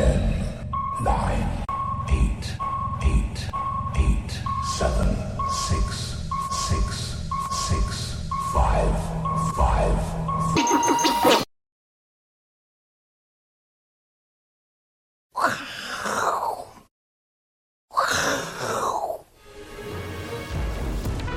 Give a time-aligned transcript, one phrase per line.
[0.00, 0.32] Ten,
[1.04, 1.46] nine,
[2.08, 2.56] eight,
[3.02, 3.38] eight,
[3.96, 4.32] eight,
[4.78, 5.14] seven,
[5.68, 6.16] six,
[6.50, 7.16] six,
[7.68, 8.16] six,
[8.54, 8.94] five,
[9.54, 9.92] five.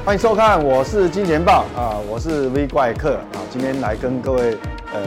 [0.05, 4.57] 欢迎收看，我是金钱豹啊，我是 V 怪客啊，今天来跟各位
[4.93, 5.01] 呃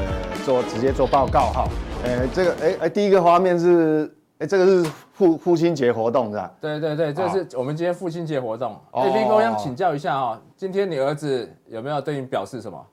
[0.45, 1.69] 做直接做报告哈，
[2.07, 6.53] 呃这个哎哎第一个画面是哎这个是父父亲节活动是吧？
[6.61, 8.79] 对对对，这是我们今天父亲节活动。
[8.93, 12.87] 哎，V 哥，我想请教一下哦，今天你儿子有没有对你表示什么？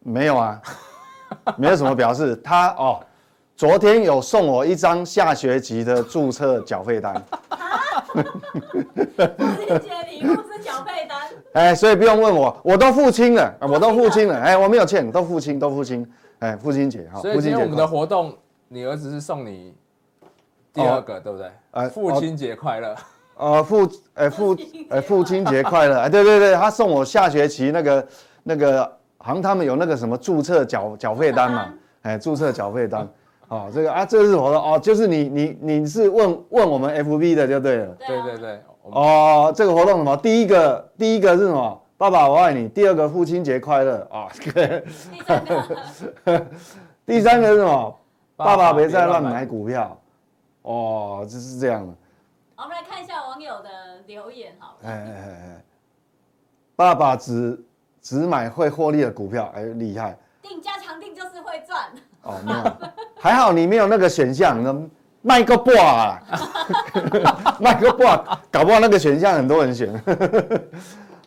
[0.00, 0.60] 没有啊，
[1.56, 2.36] 没有什么表示。
[2.36, 3.00] 他哦，
[3.56, 7.14] 昨天有送我一张下学期的注册缴费单。
[8.12, 8.20] 父
[9.56, 11.18] 亲节礼物是缴费单，
[11.52, 16.04] 哎，所以不用问我，我都付清了，我都付清了，哎，我没有欠，都付清，都付清，
[16.42, 17.20] 哎，父亲节哈。
[17.20, 18.34] 所以今天我们的活动，
[18.66, 19.72] 你儿子是送你
[20.72, 21.46] 第二个，对不对？
[21.70, 22.96] 哎，父亲节快乐。
[23.36, 24.56] 呃，父，哎父，
[24.90, 28.06] 哎父亲节快乐，哎，对对对，他送我下学期那个
[28.42, 28.82] 那个，
[29.18, 33.08] 好像他们有那个什么注册缴缴费单嘛，哎，注册缴费单。
[33.46, 37.96] 哦，这个啊，这个是我的哦，就是你你你是问问我们 FB 的就对了。
[38.06, 38.60] 对对对。
[38.82, 40.16] 哦，这个活动什么？
[40.16, 41.81] 第一个第一个是什么？
[42.02, 42.68] 爸爸我爱你。
[42.68, 44.26] 第二个父亲节快乐啊。
[47.06, 47.46] 第三个。
[47.46, 47.96] 是什么？
[48.34, 49.96] 爸爸别再乱买股票。
[50.62, 51.94] 哦，就是这样的。
[52.56, 53.68] 我们来看一下网友的
[54.08, 54.88] 留言好了。
[54.88, 55.64] 哎哎哎哎。
[56.74, 57.64] 爸爸只
[58.00, 60.18] 只买会获利的股票，哎，厉害。
[60.42, 61.84] 定加强定就是会赚。
[62.22, 62.76] 哦，没有，
[63.20, 64.76] 还好你没有那个选项，那
[65.20, 66.20] 卖个波啊，
[67.62, 68.06] 卖个波，
[68.50, 70.02] 搞不好那个选项很多人选。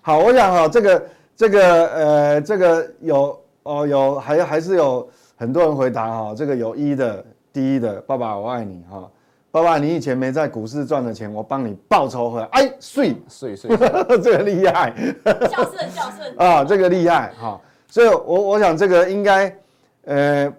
[0.06, 1.04] 好，我想哈，这个
[1.36, 9.10] 这个呃，这个有哦有还还是有很多人回答哈，这个有一的第一的爸爸我爱你哈，
[9.50, 13.76] 爸爸你以前没在股市赚的钱，我帮你报仇回来，哎，碎碎碎，
[14.22, 14.94] 这个厉害，
[15.50, 16.32] 孝顺孝顺。
[16.38, 17.60] 啊，这个厉害哈，
[17.90, 19.58] 所以我我想这个应该
[20.04, 20.54] 呃。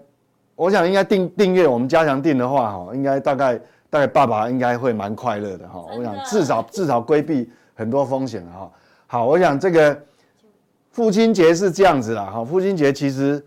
[0.57, 3.61] 我想应该订订阅我们加强订的话，哈，应该大概
[3.91, 5.85] 大概爸爸应该会蛮快乐的哈。
[5.95, 8.69] 我想至少至少规避很多风险哈。
[9.07, 9.99] 好，我想这个
[10.91, 12.45] 父亲节是这样子啦哈。
[12.45, 13.43] 父亲节其实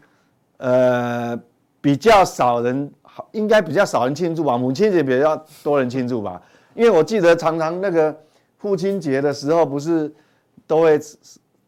[0.56, 1.38] 呃
[1.80, 2.90] 比较少人，
[3.32, 4.58] 应该比较少人庆祝吧。
[4.58, 6.40] 母亲节比较多人庆祝吧，
[6.74, 8.16] 因为我记得常常那个
[8.58, 10.12] 父亲节的时候不是
[10.66, 10.98] 都会。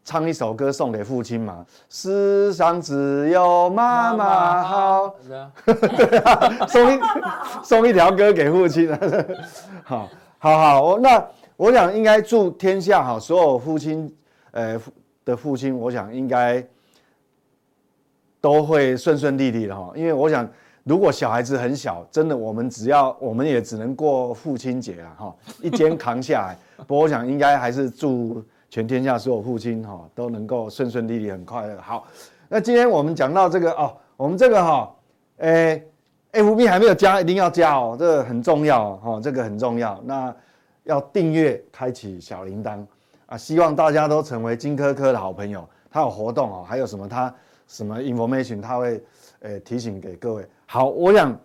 [0.05, 1.65] 唱一首歌送给父亲嘛？
[1.87, 5.15] 世上只有妈妈好。
[5.25, 6.99] 对啊， 送一
[7.63, 8.91] 送一条歌给父亲。
[9.85, 11.25] 好，好好，我那
[11.55, 14.13] 我想应该祝天下哈，所有父亲，
[14.51, 14.79] 呃
[15.25, 16.65] 的父亲，我想应该
[18.41, 19.91] 都会顺顺利利的哈。
[19.95, 20.49] 因为我想，
[20.83, 26.57] 如果小孩子很小，真的我们只要我们也只能过父亲节了哈，一肩扛下来。
[26.85, 28.43] 不过我想应该还是祝。
[28.69, 31.79] 全天下所有父亲哈都能够顺顺利利很快乐。
[31.79, 32.07] 好，
[32.49, 34.91] 那今天我们讲到这个哦，我们这个哈，
[35.37, 35.87] 诶
[36.31, 40.01] ，FB 还没有加，一定要加哦，这个很重要哈，这个很重要。
[40.05, 40.35] 那
[40.83, 42.85] 要订阅，开启小铃铛
[43.25, 45.67] 啊，希望大家都成为金科科的好朋友。
[45.91, 47.33] 他有活动哦，还有什么他
[47.67, 49.03] 什么 information 他会
[49.41, 50.47] 诶提醒给各位。
[50.65, 51.37] 好，我想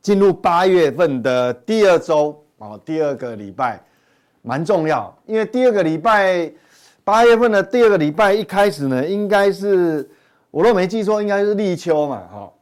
[0.00, 3.80] 进入八月份的第二周哦，第二个礼拜。
[4.44, 6.52] 蛮重要，因为第二个礼拜，
[7.04, 10.10] 八月份的第二个礼拜一开始呢，应该是
[10.50, 12.52] 我若没记错，应该是立秋嘛，哈，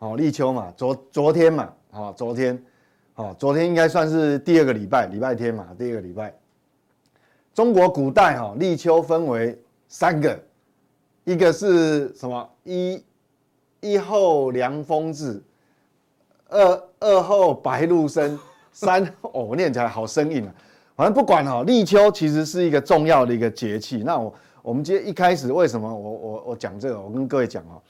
[0.00, 2.62] 哦，立秋嘛，昨昨天嘛，哦，昨天，
[3.18, 6.32] 哦，昨天应该算是第二个礼拜，礼拜天嘛，第二个礼拜。
[7.52, 10.40] 中国古代哈，立秋分为三个，
[11.24, 12.48] 一个是什么？
[12.62, 13.04] 一
[13.80, 15.42] 一后凉风至，
[16.48, 18.38] 二二后白露生，
[18.70, 20.54] 三哦，我念起来好生硬啊。
[20.94, 24.04] 反正不管哈，立秋其实是一个重要的一个节气。
[24.06, 27.00] 那我我们今天一开始为什么我我我讲这个？
[27.00, 27.82] 我跟各位讲哦，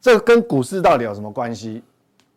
[0.00, 1.82] 这个跟股市到底有什么关系？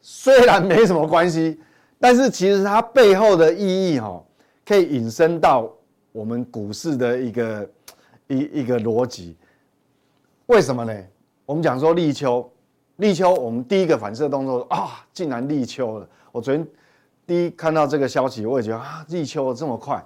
[0.01, 1.57] 虽然没什么关系，
[1.99, 4.23] 但是其实它背后的意义哈，
[4.65, 5.71] 可以引申到
[6.11, 7.69] 我们股市的一个
[8.27, 9.35] 一一个逻辑。
[10.47, 10.93] 为什么呢？
[11.45, 12.49] 我们讲说立秋，
[12.97, 16.09] 立秋，我们第一个反射动作啊，竟然立秋了。
[16.31, 16.67] 我昨天。
[17.25, 20.01] 第一看到这个消息，我也觉得啊，立秋这么快。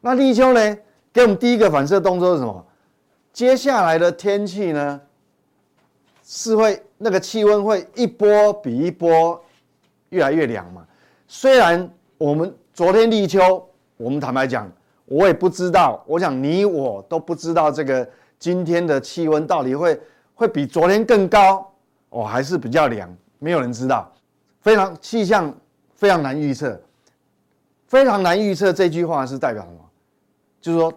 [0.00, 0.78] 那立秋呢，
[1.12, 2.66] 给我们第一个反射动作是什么？
[3.32, 5.00] 接下来的天气呢，
[6.24, 9.40] 是会那个气温会一波比一波
[10.08, 10.84] 越来越凉嘛。
[11.30, 13.62] 虽然我们昨天立秋，
[13.98, 14.70] 我们坦白讲，
[15.04, 18.08] 我也不知道，我想你我都不知道这个
[18.38, 20.00] 今天的气温到底会
[20.34, 21.70] 会比昨天更高
[22.08, 24.10] 哦，还是比较凉，没有人知道。
[24.62, 25.54] 非常气象
[25.94, 26.80] 非常难预测，
[27.86, 29.78] 非常难预测这句话是代表什么？
[30.62, 30.92] 就是说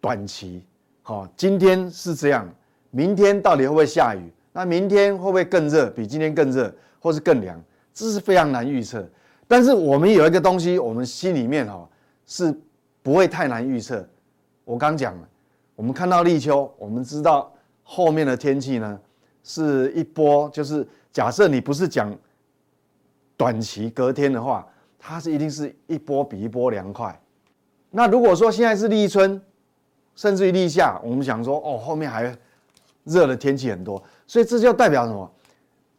[0.00, 0.64] 短期，
[1.02, 2.46] 好，今天是这样，
[2.90, 4.32] 明天到底会不会下雨？
[4.52, 7.62] 那明天会不会更热，比今天更热，或是更凉？
[7.94, 9.08] 这是非常难预测。
[9.48, 11.88] 但是我们有一个东西，我们心里面哈
[12.26, 12.54] 是
[13.02, 14.06] 不会太难预测。
[14.64, 15.28] 我刚讲了，
[15.74, 17.50] 我们看到立秋，我们知道
[17.82, 19.00] 后面的天气呢
[19.42, 22.14] 是一波，就是假设你不是讲
[23.36, 24.66] 短期隔天的话，
[24.98, 27.18] 它是一定是一波比一波凉快。
[27.90, 29.40] 那如果说现在是立春，
[30.14, 32.36] 甚至于立夏，我们想说哦，后面还
[33.04, 35.30] 热的天气很多，所以这就代表什么？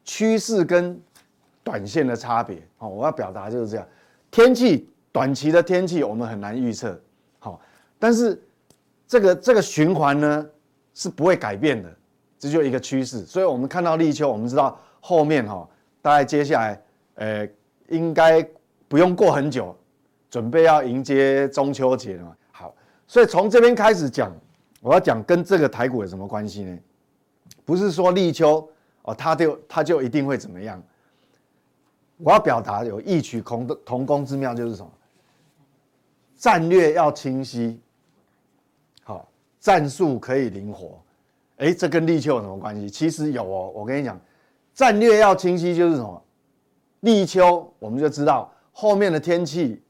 [0.06, 1.00] 趋势跟
[1.64, 2.62] 短线的差别。
[2.78, 3.88] 好，我要表达就是这样。
[4.32, 7.00] 天气短期的天气我们很难预测，
[7.40, 7.60] 好，
[7.98, 8.42] 但是
[9.08, 10.46] 这个这个循环呢
[10.94, 11.90] 是不会改变的，
[12.38, 13.26] 这就一个趋势。
[13.26, 15.68] 所以我们看到立秋，我们知道后面哈，
[16.02, 16.82] 大概接下来
[17.16, 17.48] 呃
[17.90, 18.48] 应该
[18.88, 19.76] 不用过很久。
[20.30, 22.36] 准备要迎接中秋节了嘛？
[22.52, 22.76] 好，
[23.08, 24.32] 所以从这边开始讲，
[24.80, 26.78] 我要讲跟这个台股有什么关系呢？
[27.66, 28.70] 不是说立秋
[29.02, 30.80] 哦，它就它就一定会怎么样。
[32.20, 34.92] 我要表达有异曲同同工之妙，就是什么？
[36.38, 37.80] 战略要清晰，
[39.04, 39.28] 好，
[39.60, 41.02] 战术可以灵活。
[41.58, 42.90] 哎，这跟立秋有什么关系？
[42.90, 44.20] 其实有哦，我跟你讲，
[44.74, 46.24] 战略要清晰就是什么？
[47.00, 49.82] 立秋我们就知道后面的天气。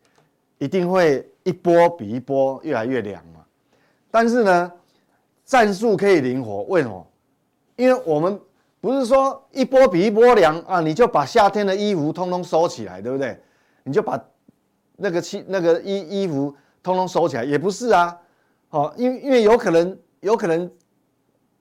[0.62, 3.46] 一定会一波比一波越来越凉嘛，
[4.12, 4.70] 但是呢，
[5.46, 7.08] 战术可以灵活，为什么？
[7.78, 8.38] 因为我们
[8.82, 13.38] 不是说一波比一波凉啊，你就把夏天的衣服通通收起来，对不对？
[13.84, 14.20] 你就把
[14.98, 18.18] 那个气那个衣衣服通通收起来，也不是啊，
[18.70, 20.70] 哦，因为因为有可能有可能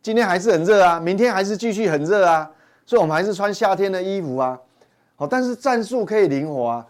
[0.02, 2.50] 今天还是很热啊，明天还是继续很热啊，
[2.86, 4.58] 所以我们还是穿夏天的衣服啊，
[5.16, 6.86] 好，但是战术可以灵活啊。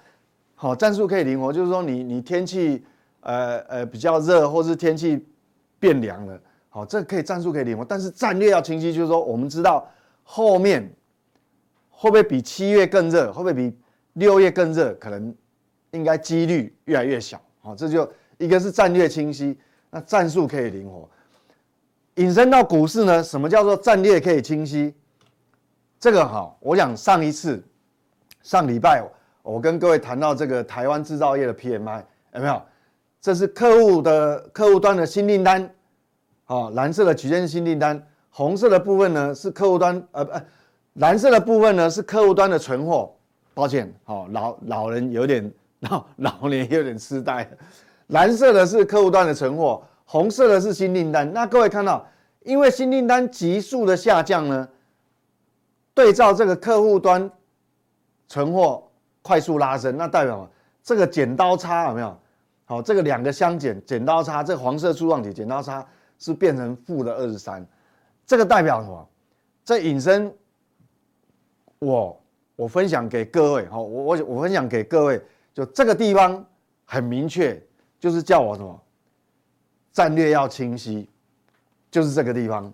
[0.61, 2.85] 好，战术可以灵活，就是说你你天气
[3.21, 5.25] 呃呃比较热，或是天气
[5.79, 6.37] 变凉了，
[6.69, 9.89] 好，这可以战术可以灵活，但是战略要清晰，就是说我们知道
[10.31, 10.95] 后面
[11.89, 13.75] 会不会比七月更热，会不会比
[14.13, 15.35] 六月更热，可能
[15.93, 19.59] 应该几率越来越小，好，这就一个是战略清晰，
[19.91, 21.09] 那战术可以灵活，
[22.17, 24.95] 引申到股市呢，什么叫做战略可以清晰？
[25.99, 27.65] 这个好，我想上一次
[28.43, 29.03] 上礼拜。
[29.43, 32.05] 我跟各位谈到这个台湾制造业的 PMI
[32.35, 32.63] 有没有？
[33.19, 35.75] 这是客户的客户端的新订单，
[36.45, 40.33] 啊，蓝色的曲线新订单，红色的部分呢是客户端，呃不，
[40.95, 43.15] 蓝色的部分呢是客户端的存货。
[43.55, 45.53] 抱歉，好老老人有点
[45.91, 47.49] 老老年有点痴呆。
[48.09, 51.33] 蓝色的是客户端的存货，红色的是新订单。
[51.33, 52.07] 那各位看到，
[52.45, 54.69] 因为新订单急速的下降呢，
[55.95, 57.31] 对照这个客户端
[58.29, 58.85] 存货。
[59.21, 60.49] 快速拉升，那代表？
[60.83, 62.19] 这个剪刀差有没有？
[62.65, 65.87] 好，这个两个相减，剪刀差，这个黄色柱状体剪刀差
[66.19, 67.67] 是变成负的二十三，
[68.29, 69.09] 这个代表什么？
[69.65, 70.33] 这引申
[71.79, 72.21] 我
[72.57, 75.21] 我分享给各位，好，我我我分享给各位，
[75.55, 76.45] 就这个地方
[76.85, 77.61] 很明确，
[77.99, 78.79] 就是叫我什么？
[79.95, 81.09] 战略要清晰，
[81.91, 82.71] 就是这个地方，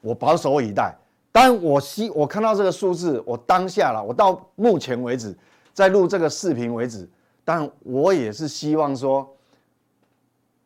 [0.00, 0.94] 我保守以待。
[1.30, 5.32] 但我希我看到这个数字，我当下了，我到目前为止，
[5.72, 7.08] 在录这个视频为止，
[7.44, 9.32] 但我也是希望说，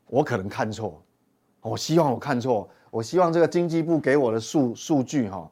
[0.07, 1.03] 我可能看错，
[1.61, 5.51] 我希望我看错，我希望这个经济部给我的数数据哈，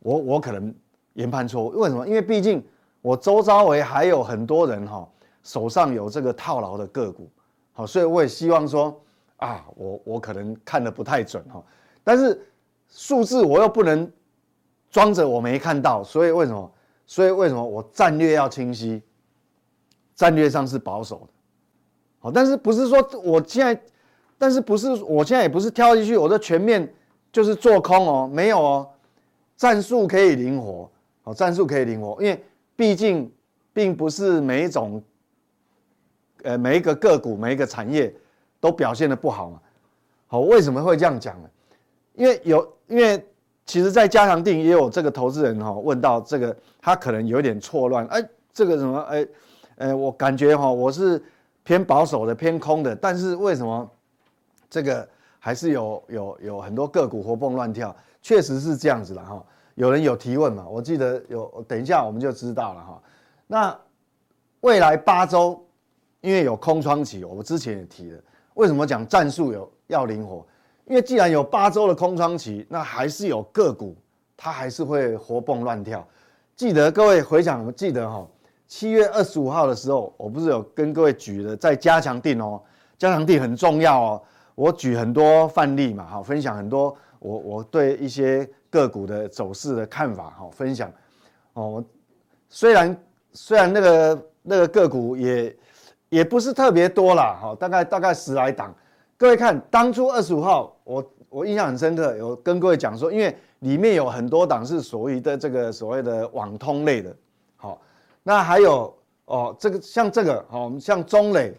[0.00, 0.74] 我我可能
[1.14, 2.06] 研判错误，为什么？
[2.06, 2.62] 因为毕竟
[3.00, 5.08] 我周遭围还有很多人哈，
[5.42, 7.26] 手上有这个套牢的个股，
[7.72, 9.00] 好，所以我也希望说
[9.38, 11.64] 啊，我我可能看得不太准哈，
[12.04, 12.46] 但是。
[12.92, 14.10] 数字我又不能
[14.90, 16.72] 装着我没看到，所以为什么？
[17.06, 19.00] 所以为什么我战略要清晰？
[20.16, 21.28] 战略上是保守的，
[22.18, 23.80] 好，但是不是说我现在，
[24.40, 26.90] 但是不是我现在也不是跳进去，我的全面
[27.30, 28.88] 就是做空哦，没有哦，
[29.54, 30.90] 战术可以灵活，
[31.24, 32.42] 哦，战术可以灵活，因为
[32.74, 33.30] 毕竟
[33.74, 35.02] 并不是每一种，
[36.42, 38.10] 呃，每一个个股每一个产业
[38.60, 39.60] 都表现的不好嘛，
[40.26, 41.50] 好，为什么会这样讲呢？
[42.14, 43.22] 因为有，因为
[43.66, 49.26] 其实，在加强定也有这个投资人哈问到这个，他可能有点错乱，哎，这个什么，哎，
[49.76, 51.22] 哎，我感觉哈，我是
[51.62, 53.88] 偏保守的，偏空的，但是为什么
[54.70, 55.06] 这个
[55.38, 57.94] 还是有有有很多个股活蹦乱跳？
[58.22, 59.44] 确实是这样子的哈。
[59.74, 60.66] 有人有提问嘛？
[60.68, 63.02] 我记得有，等一下我们就知道了哈。
[63.46, 63.78] 那
[64.60, 65.66] 未来八周，
[66.20, 68.20] 因为有空窗期，我们之前也提了，
[68.54, 70.46] 为什么讲战术有要灵活？
[70.84, 73.96] 因为既然有八周的空窗期，那还是有个股，
[74.36, 76.06] 它还是会活蹦乱跳。
[76.56, 78.26] 记得各位回想，记得哈，
[78.66, 82.60] 七月二十五号的时候，我不是有跟各位举了在加强定哦，
[82.98, 84.22] 加强定很重要哦。
[84.60, 90.92] 我举很多范例嘛，哈，分享很多我我对一些个股的走势的看法，哈，分享
[91.54, 91.82] 哦。
[92.50, 92.94] 虽然
[93.32, 95.56] 虽然那个那个个股也
[96.10, 98.74] 也不是特别多啦，哈，大概大概十来档。
[99.16, 107.16] 各位看，当初二十五号，我我印象很深刻，有跟各位讲说，因为里面有很多档是属于的这个所谓的网通类的，
[107.56, 107.80] 好，
[108.22, 111.58] 那还有哦，这个像这个哦，像中磊，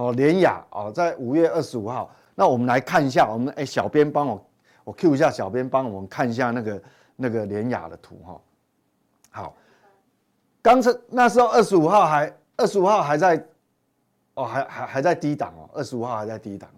[0.00, 4.46] 哦联雅哦，在五月二十五号，那我们来看一下，我们哎，小编帮我
[4.84, 6.82] 我 Q 一下，小编帮我们看一下那个
[7.16, 8.40] 那个联雅的图哈，
[9.30, 9.54] 好，
[10.62, 13.46] 刚才那时候二十五号还二十五号还在。
[14.34, 16.70] 哦，还还还在低档哦，二十五号还在低档。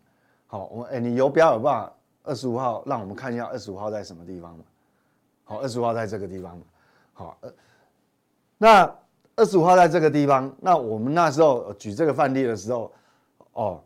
[0.46, 1.92] 好，我哎，你游标有办法？
[2.24, 4.64] 二十五号，让我们看一下二十五号在什么地方嘛？
[5.44, 6.64] 好，二十五号在这个地方嘛。
[7.12, 7.52] 好，呃，
[8.56, 8.96] 那
[9.36, 12.90] 二十五号在这个地方，那我们那时候举这个范例的时候，
[13.52, 13.80] 哦，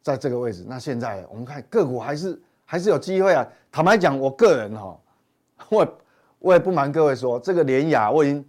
[0.00, 0.64] 在这个位置。
[0.66, 3.46] 那现在我们看个股还是还是有机会啊。
[3.70, 4.98] 坦白讲，我个人哈，
[5.68, 5.98] 我
[6.38, 8.44] 我也不瞒各位说，这个联雅我已经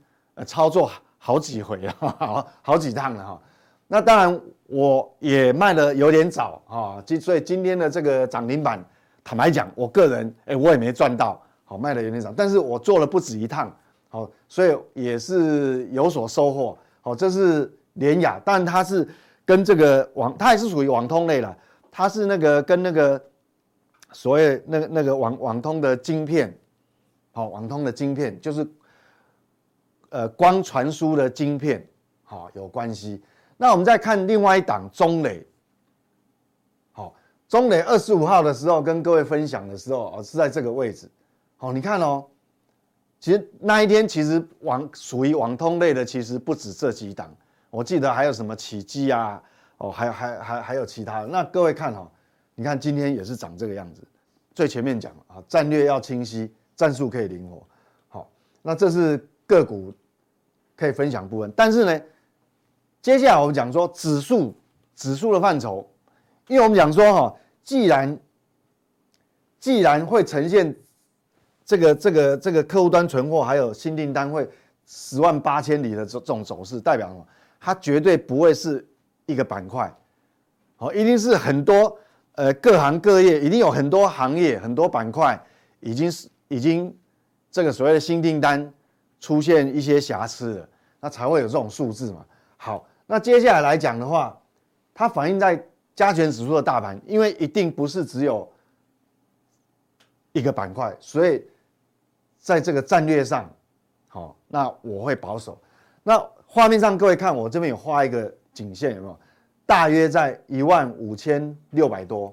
[0.45, 3.41] 操作好几回了，好 好几趟了哈。
[3.87, 8.83] 那当然，我也卖的有点早啊，今所以今天的这个涨停板，
[9.23, 13.71] 坦白讲，我个人哎，我也没赚到，好卖的有点早，但是我做了不止一趟，
[14.09, 19.07] 好，所以也是有所收获，好，这是联雅，但它是
[19.45, 21.57] 跟这个网，它也是属于网通类了，
[21.91, 23.21] 它是那个跟那个
[24.11, 26.57] 所谓那个那个网网通的晶片，
[27.31, 28.67] 好，网通的晶片就是
[30.09, 31.85] 呃光传输的晶片，
[32.23, 33.21] 好有关系。
[33.57, 35.45] 那我们再看另外一档中磊，
[36.91, 37.13] 好，
[37.47, 41.09] 中磊二十五号的时候跟各位分享的时候，哦是在这个位置，
[41.57, 42.25] 好，你看哦，
[43.19, 47.33] 其实那一天其实网属于网通类的，其实不止这几档，
[47.73, 49.41] 我记得还有什么奇迹啊，
[49.79, 51.27] 哦，还有还还还有其他的。
[51.27, 52.07] 那各位看哈，
[52.53, 54.03] 你看今天也是长这个样子，
[54.53, 57.65] 最前面讲啊，战略要清晰，战术可以灵活，
[58.09, 58.29] 好，
[58.61, 59.91] 那这是个股
[60.75, 62.01] 可以分享部分，但是呢。
[63.01, 64.55] 接下来我们讲说指数，
[64.95, 65.85] 指数的范畴，
[66.47, 68.17] 因为我们讲说哈，既然
[69.59, 70.73] 既然会呈现
[71.65, 74.49] 这个这个这个客户端存货还有新订单会
[74.85, 77.27] 十万八千里的这这种走势，代表什么？
[77.65, 78.85] 它绝对不会是
[79.25, 79.89] 一个板块，
[80.75, 81.97] 好，一定是很多
[82.33, 85.41] 呃各行各业，一定有很多行业很多板块
[85.79, 86.93] 已经是已经
[87.49, 88.69] 这个所谓的新订单
[89.21, 92.25] 出现一些瑕疵了，那才会有这种数字嘛。
[92.57, 92.85] 好。
[93.05, 94.35] 那接下来来讲的话，
[94.93, 95.61] 它反映在
[95.93, 98.49] 加权指数的大盘，因为一定不是只有
[100.31, 101.45] 一个板块，所以
[102.39, 103.49] 在这个战略上，
[104.07, 105.61] 好，那我会保守。
[106.01, 106.17] 那
[106.53, 109.19] 画面上各位看，我这边有画一个颈线，有没有？
[109.65, 112.31] 大约在一万五千六百多，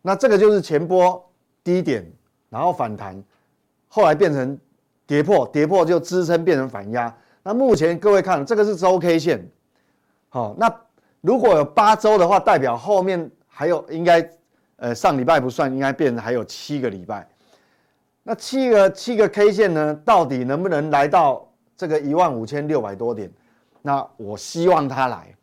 [0.00, 1.20] 那这个就是前波
[1.64, 2.08] 低点，
[2.48, 3.20] 然后反弹，
[3.88, 4.56] 后来变成
[5.08, 7.12] 跌破，跌破就支撑变成反压。
[7.42, 9.44] 那目前各位看，这个是周 K 线。
[10.28, 10.72] 好，那
[11.20, 14.30] 如果有八周的话，代表后面还有应该，
[14.76, 17.28] 呃，上礼拜不算，应该变成还有七个礼拜。
[18.22, 21.51] 那七个七个 K 线呢，到底能不能来到
[21.82, 23.28] 这个一万五千六百多点？
[23.82, 25.34] 那我希望它来。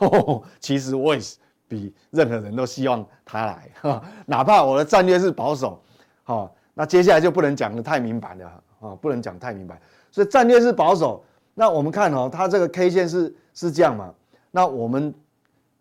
[0.58, 1.36] 其实我也是
[1.68, 5.78] 比任何人都希望它来，呵 哪怕我的战略是保守。
[6.22, 9.78] 好，那接下来就不能讲得太明白了啊，不能讲太明白。
[10.10, 11.22] 所以战略是保守。
[11.52, 14.14] 那我们看哦，它这个 K 线是是这样嘛？
[14.50, 15.14] 那我们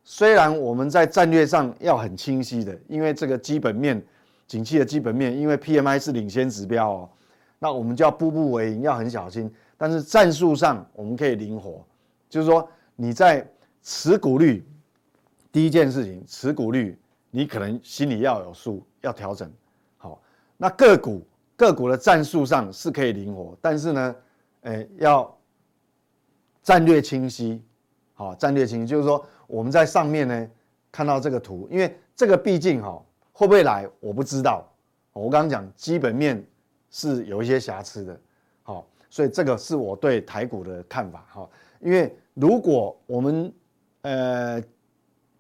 [0.04, 4.06] 虽然我们在战略上要很清晰的，因为这个基本面，
[4.46, 7.10] 景气的基本面，因为 PMI 是领先指标哦，
[7.60, 9.50] 那我们就要步步为营，要很小心。
[9.82, 11.84] 但是战术上我们可以灵活，
[12.30, 13.44] 就是说你在
[13.82, 14.64] 持股率，
[15.52, 16.96] 第一件事情，持股率
[17.32, 19.52] 你可能心里要有数，要调整。
[19.98, 20.22] 好，
[20.56, 24.16] 那个股个股的战术上是可以灵活，但是呢，
[24.62, 25.36] 诶，要
[26.62, 27.60] 战略清晰。
[28.14, 30.48] 好，战略清晰就是说，我们在上面呢
[30.92, 34.64] 看到这个图，因为这个毕竟哈会不会来我不知道。
[35.14, 36.46] 我刚刚讲基本面
[36.92, 38.22] 是有一些瑕疵的，
[39.12, 41.48] 所以这个是我对台股的看法哈。
[41.80, 43.54] 因为如果我们
[44.02, 44.60] 呃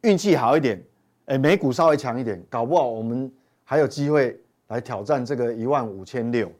[0.01, 0.79] 运气好一点，
[1.25, 6.51] 哎美股稍微强一点，搞不好我们还有机会来挑战这个一万五千六。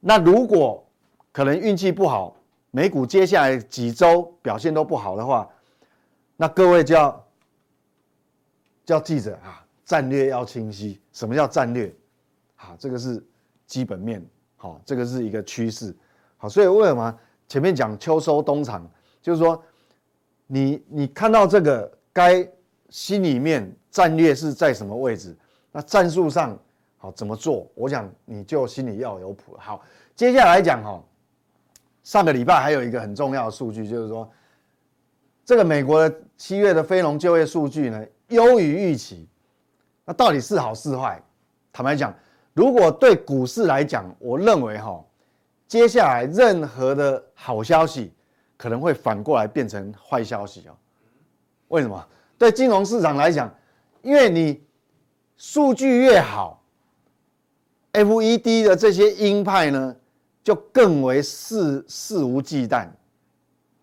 [0.00, 0.84] 那如果
[1.30, 2.36] 可能运气不好。
[2.76, 5.48] 美股接下来几周表现都不好的话，
[6.36, 7.24] 那各位就要
[8.84, 11.00] 叫记者啊，战略要清晰。
[11.12, 11.94] 什么叫战略？
[12.56, 13.24] 啊，这个是
[13.64, 14.20] 基本面，
[14.56, 15.94] 好，这个是一个趋势，
[16.48, 18.88] 所以为什么前面讲秋收冬藏，
[19.22, 19.62] 就是说
[20.46, 22.46] 你你看到这个该
[22.88, 25.36] 心里面战略是在什么位置，
[25.72, 26.58] 那战术上
[26.96, 29.56] 好怎么做，我想你就心里要有谱。
[29.58, 29.82] 好，
[30.14, 31.02] 接下来讲哈，
[32.02, 34.30] 上个礼拜还有一个很重要的数据，就是说
[35.44, 39.28] 这个美国的七月的非农就业数据呢优于预期，
[40.04, 41.22] 那到底是好是坏？
[41.72, 42.14] 坦白讲，
[42.52, 45.04] 如果对股市来讲，我认为哈，
[45.74, 48.12] 接下来任何的好消息
[48.56, 50.76] 可能会反过来变成坏消息哦。
[51.66, 52.08] 为什么？
[52.38, 53.52] 对金融市场来讲，
[54.00, 54.64] 因为你
[55.36, 56.62] 数据越好
[57.92, 59.96] ，FED 的这些鹰派呢，
[60.44, 62.86] 就更为肆肆无忌惮。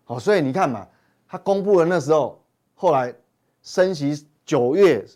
[0.04, 0.88] 好，所以你看嘛，
[1.28, 2.42] 他公布了那时候，
[2.74, 3.14] 后来
[3.60, 5.06] 升息九月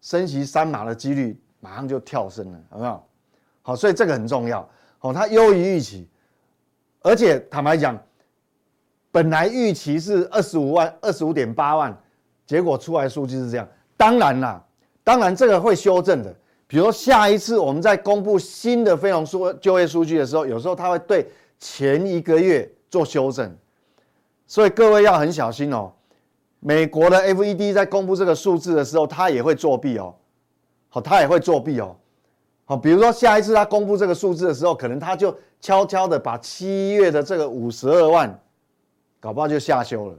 [0.00, 1.36] 升息三码的几率。
[1.58, 3.04] 马上就跳升了，有没有？
[3.62, 4.68] 好，所以这个很重要。
[4.98, 6.08] 好，它优于预期，
[7.02, 7.98] 而且坦白讲，
[9.10, 11.96] 本来预期是二十五万、二十五点八万，
[12.46, 13.68] 结果出来数据是这样。
[13.96, 14.64] 当然啦，
[15.04, 16.34] 当然这个会修正的。
[16.66, 23.54] 比如说下一次我们在公布新的非农数就业数据的时候，有时候它会对前一个月做修正，
[24.46, 25.92] 所以各位要很小心哦。
[26.60, 30.14] 美国的 FED 在公布这个数字的时候，它也会作弊哦。
[30.88, 31.94] 好，它也会作弊哦。
[32.76, 38.38] 比如说下一次他公布这个数字的时候，可能他就悄悄的把七月的这个五十二万，
[39.18, 40.16] 搞不好就下修了。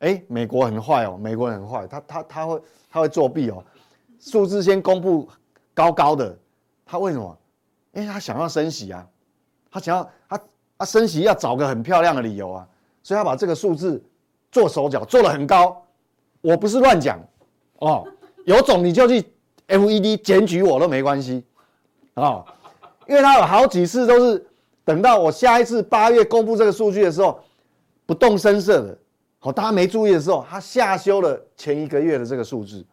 [0.00, 3.64] 哎，美国很坏哦，美国人很坏，他他他会他会作弊哦。
[4.20, 5.28] 数字先公布
[5.72, 6.36] 高高的，
[6.84, 7.38] 他为什么？
[7.92, 9.06] 因为他想要升息啊，
[9.70, 10.40] 他想要他
[10.78, 12.68] 他升息要找个很漂亮的理由啊，
[13.02, 14.02] 所以他把这个数字
[14.52, 15.82] 做手脚做得很高。
[16.40, 17.18] 我不是乱讲
[17.78, 18.06] 哦，
[18.44, 19.24] 有种你就去。
[19.68, 21.42] FED 检举我都没关系，
[22.14, 22.44] 啊，
[23.08, 24.46] 因为他有好几次都是
[24.84, 27.40] 等到我下一次八月公布这个数据的时候，
[28.04, 28.98] 不动声色的，
[29.38, 32.84] 好，大家没注意的时候，他下修了前一个月的这个数字，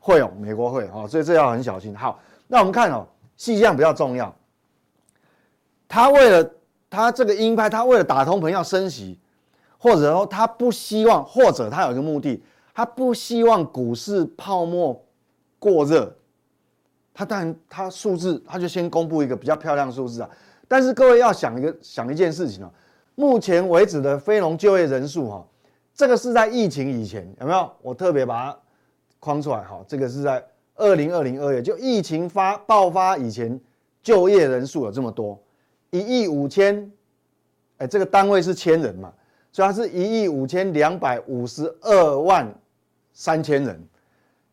[0.00, 1.94] 会哦，美国会哦，所以这要很小心。
[1.94, 4.34] 好，那我们看哦，细项比较重要，
[5.86, 6.50] 他为了
[6.90, 9.18] 他这个鹰派，他为了打通膨要升息，
[9.78, 12.42] 或者说他不希望，或者他有一个目的，
[12.74, 15.00] 他不希望股市泡沫。
[15.62, 16.12] 过热，
[17.14, 20.28] 他当然他数字他就先公布一个比较漂亮数字啊，
[20.66, 22.70] 但是各位要想一个想一件事情哦，
[23.14, 25.46] 目前为止的非农就业人数哈，
[25.94, 27.70] 这个是在疫情以前有没有？
[27.80, 28.58] 我特别把它
[29.20, 30.44] 框出来哈，这个是在
[30.74, 33.60] 二零二零二月就疫情发爆发以前
[34.02, 35.40] 就业人数有这么多，
[35.90, 36.90] 一亿五千，
[37.76, 39.12] 哎，这个单位是千人嘛，
[39.52, 42.52] 所以它是一亿五千两百五十二万
[43.12, 43.80] 三千人。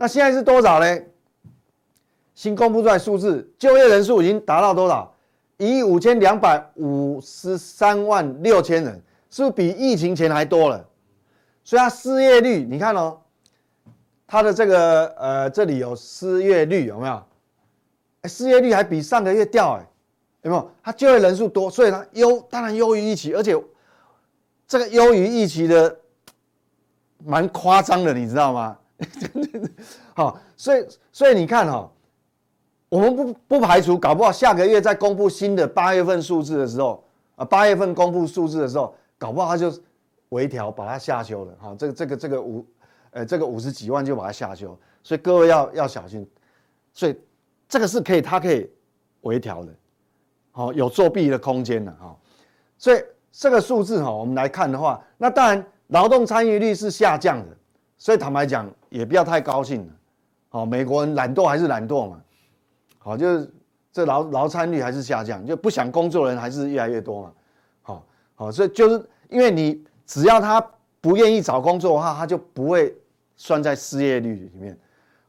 [0.02, 0.98] 那现在是多少呢？
[2.34, 5.14] 新公布出来数字，就业人数已经达到多少？
[5.58, 8.94] 一亿五千两百五十三万六千人，
[9.30, 10.88] 是不是比疫情前还多了？
[11.66, 13.20] 所以它失业率，你看哦，
[14.26, 17.22] 它的这个呃，这里有失业率有没有？
[18.24, 19.86] 失业率还比上个月掉哎，
[20.44, 20.72] 有没有？
[20.82, 23.54] 它就业人数多，所以它优当然优于预期，而且
[24.66, 25.94] 这个优于预期的
[27.26, 28.78] 蛮夸张的，你知道吗？
[30.14, 31.90] 好，所以所以你看哈，
[32.90, 37.02] 我们不不排除搞不好下个月再公布新的八月份数字的时候
[37.36, 39.72] 啊，八月份公布数字的时候，搞不好他就
[40.30, 42.66] 微调把它下修了哈，这个这个这个五
[43.12, 46.28] 呃这个五十几万就把它下修，所以各位要要小心，
[46.94, 47.18] 所以
[47.70, 48.70] 这个是可以它可以
[49.22, 49.74] 微调的，
[50.52, 52.14] 好，有作弊的空间的哈，
[52.78, 57.56] 所以这个数字哈我们来看的话，那当然劳动参与率是下降的。
[58.02, 59.94] 所以坦白讲，也不要太高兴了。
[60.50, 62.22] 好，美国人懒惰还是懒惰嘛。
[62.98, 63.50] 好，就是
[63.92, 67.34] 这劳劳参率还是下降，就不想工作的人还是越来越多嘛。
[67.82, 70.60] 好，好，所以就是因为你只要他
[71.00, 72.96] 不愿意找工作的话，他就不会
[73.38, 74.78] 算在失业率里面。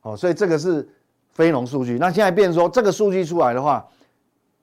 [0.01, 0.89] 好，所以这个是
[1.33, 1.99] 非农数据。
[1.99, 3.87] 那现在变成说这个数据出来的话，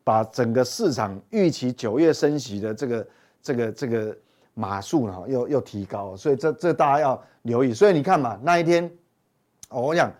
[0.03, 3.07] 把整个市场预期九月升息的这个
[3.41, 4.17] 这个这个
[4.58, 6.17] 码数呢，又又提高。
[6.17, 7.24] 所以这这大家要。
[7.43, 8.91] 留意，所以你看嘛，那一天，
[9.70, 10.12] 哦、我讲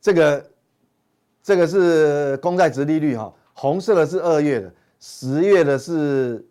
[0.00, 0.50] 这个，
[1.42, 6.42] 这个是公债殖利率哈，红色的是二月的，十月的是，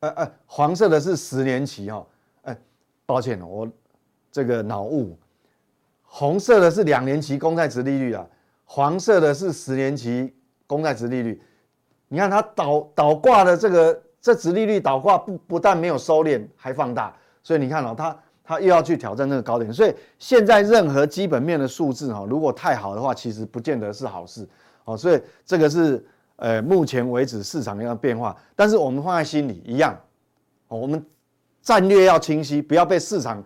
[0.00, 2.06] 呃呃，黄色的是十年期哈，
[2.44, 2.58] 哎，
[3.04, 3.68] 抱歉我
[4.32, 5.18] 这个脑雾，
[6.02, 8.26] 红色的是两年期公债殖利率啊，
[8.64, 10.34] 黄色的是十年期
[10.66, 11.42] 公债殖利率，
[12.08, 18.16] 你看它倒倒挂的这个这殖利率倒挂不不但没有收敛，还放大，所以你看哦，它。
[18.46, 24.46] 他又要去挑战那个高点，所以现在任何基本面的数字哈，如果太好的话，其实不见得是好事
[24.84, 24.94] 哦。
[24.94, 26.04] 所以这个是
[26.36, 29.98] 呃，目前为止市场要变化，但是我们放在心里一样，
[30.68, 31.02] 哦，我们
[31.62, 33.42] 战略要清晰，不要被市场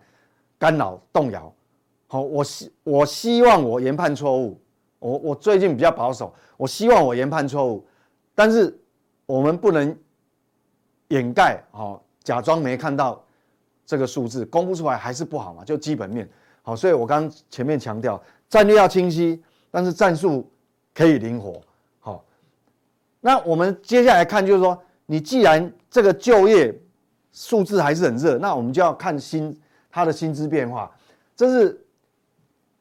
[0.59, 1.55] 干扰动摇。
[2.09, 4.61] 好，我希我希望我研判错误，
[4.99, 7.87] 我我最近比较保守，我希望我研判错误，
[8.35, 8.77] 但是
[9.27, 9.97] 我们不能
[11.09, 13.23] 掩盖，好，假装没看到
[13.85, 16.29] 这个数字公布出来还是不好嘛，就基本面。
[16.63, 20.51] 好，所以我刚前面强调，战略要清晰，但是战术
[20.95, 21.61] 可以灵活。
[22.01, 22.25] 好，
[23.21, 26.75] 那我们接下来看，就是说，你既然这个就业
[27.33, 29.59] 数字还是很热，那我们就要看薪
[29.91, 30.91] 它的薪资变化，
[31.37, 31.85] 这是。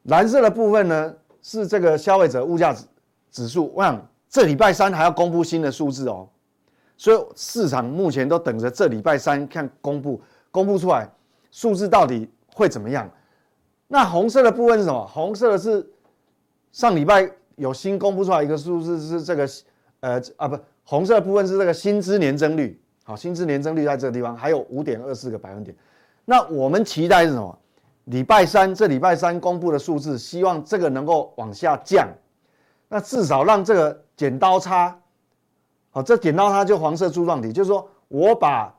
[0.04, 2.84] 蓝色的部分呢，是这个消费者物价指
[3.30, 3.70] 指数。
[3.74, 6.26] 我想这礼拜三还要公布新的数字哦，
[6.98, 11.08] 所以市场目前都等着这礼拜三看公布，公布出来
[11.50, 13.08] 数字到底会怎么样？
[13.86, 15.06] 那红色的部分是什么？
[15.06, 15.88] 红色的是
[16.72, 19.48] 上礼拜有新公布出来一个数字，是这个
[20.00, 22.78] 呃啊不，红色的部分是这个薪资年增率。
[23.04, 25.74] 好，薪资年增率在这个地方还有五点二四个百分点。
[26.26, 27.58] 那我们期待是什么？
[28.04, 32.08] 礼拜三，这礼拜三公布的数字，希望这个能够往下降，
[32.88, 34.98] 那至少让这个剪刀差，
[35.98, 38.72] 好，这剪刀差就黄色柱状体，就是说我把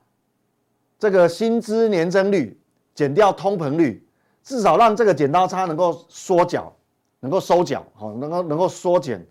[0.98, 2.58] 这个薪资年增率
[2.94, 4.02] 减掉通膨率，
[4.42, 6.74] 至少让这个剪刀差能够缩小，
[7.20, 9.22] 能够收脚，好，能够能够缩减，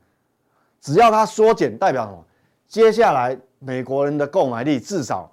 [0.80, 2.24] 只要它缩减，代表什么？
[2.68, 5.32] 接下来美国人的购买力至少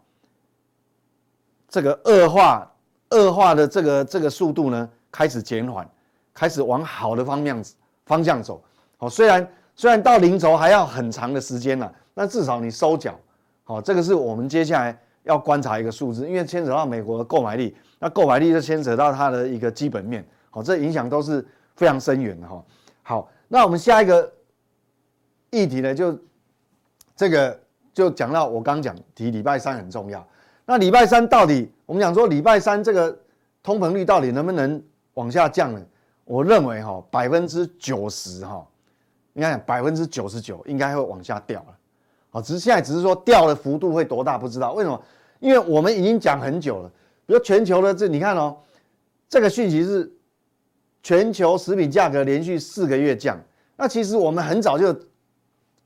[1.69, 2.73] 这个恶化。
[3.11, 5.89] 恶化的这个这个速度呢，开始减缓，
[6.35, 7.65] 开始往好的方面
[8.05, 8.61] 方向走。
[8.97, 13.15] 好，虽然虽然到零轴还要很长的时间了，那至少你收脚。
[13.63, 20.27] 好，这个是我们接下来要观察一个数字，因为牵扯到美国的购买力，那购买力就牵扯到它的一个基本面。
[20.49, 22.65] 好，这影响都是非常深远的哈。
[23.03, 24.33] 好，那我们下一个
[25.51, 26.19] 议题呢，就
[27.15, 27.61] 这个
[27.93, 30.27] 就讲到我刚讲提礼拜三很重要。
[30.65, 33.15] 那礼拜三到底，我们讲说礼拜三这个
[33.63, 34.83] 通膨率到底能不能
[35.15, 35.85] 往下降呢？
[36.25, 38.67] 我认为哈百分之九十哈，
[39.35, 41.77] 应该讲百分之九十九应该会往下掉了。
[42.37, 44.75] 好，只是现在只是说掉的幅度会多大不知道。
[44.75, 45.03] 为什么？
[45.41, 46.93] 因为我们已经讲很久了。
[47.25, 48.55] 比如全球的这你看哦，
[49.27, 50.13] 这个讯息是
[51.03, 53.41] 全球食品价格连续四个月降。
[53.75, 54.95] 那其实我们很早就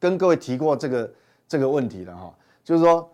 [0.00, 1.12] 跟各位提过这个
[1.46, 2.34] 这个问题了哈，
[2.64, 3.08] 就是说。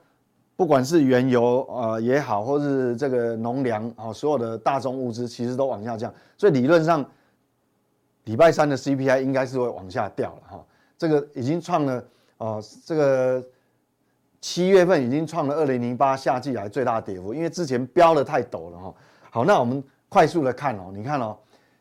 [0.58, 7.04] 不管是原油呃也好，或是这个农粮啊，所有的大宗物资其实都往下降，所以理论上
[8.24, 10.64] 礼拜三的 CPI 应该是会往下掉了哈。
[10.96, 12.02] 这个已经创了
[12.38, 13.44] 哦，这个
[14.40, 18.94] 七月份已经创了二零零八夏季以来最大跌幅，因为之前飙的太陡了哈。
[19.30, 21.36] 好，那我们快速的看哦，你看哦，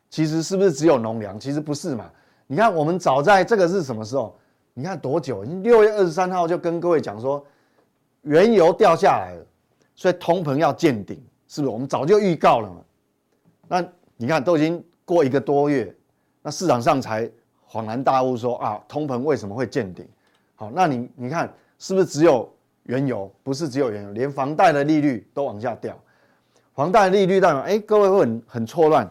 [0.08, 1.38] 其实是不是只有农粮？
[1.38, 2.10] 其实不是嘛。
[2.46, 4.36] 你看我们早在这个是什么时候？
[4.74, 5.42] 你看多久？
[5.42, 7.44] 六月二十三号就跟各位讲说。
[8.22, 9.46] 原油掉下来了，
[9.94, 11.16] 所以通膨要见顶，
[11.46, 11.72] 是不是？
[11.72, 12.76] 我们早就预告了嘛。
[13.68, 13.84] 那
[14.16, 15.94] 你看，都已经过一个多月，
[16.42, 17.30] 那市场上才
[17.70, 20.04] 恍然大悟说啊，通膨为什么会见顶？
[20.56, 23.32] 好，那你你看，是不是只有原油？
[23.44, 25.96] 不是只有原油，连房贷的利率都往下掉。
[26.74, 29.06] 房贷利率代表，哎，各位会很很错乱。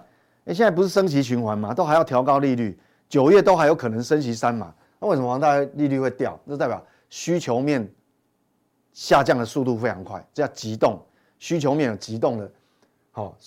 [0.45, 2.77] 哎，现在不是升息循环嘛，都还要调高利率，
[3.07, 4.73] 九月都还有可能升息三嘛。
[4.99, 6.37] 那为什么房贷利率会掉？
[6.45, 7.89] 这代表需求面。
[8.93, 10.97] 下降的速度非常快，这叫急冻，
[11.37, 12.49] 需求面有急冻的，
[13.11, 13.37] 好，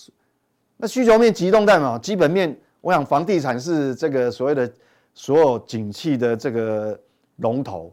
[0.76, 4.70] 那需求面急冻代表基本面，我想房地产是这个所谓的
[5.14, 7.00] 所有景气的这个
[7.38, 7.92] 龙头，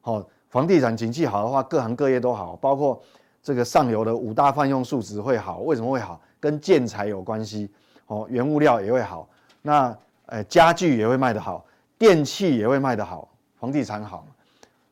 [0.00, 3.00] 好，房地产景气好的话，各行各业都好，包括
[3.42, 6.20] 这个上游的五大泛用树脂会好，为什么会好？
[6.40, 7.68] 跟建材有关系，
[8.06, 9.28] 哦，原物料也会好，
[9.62, 11.64] 那呃家具也会卖得好，
[11.98, 14.24] 电器也会卖得好，房地产好，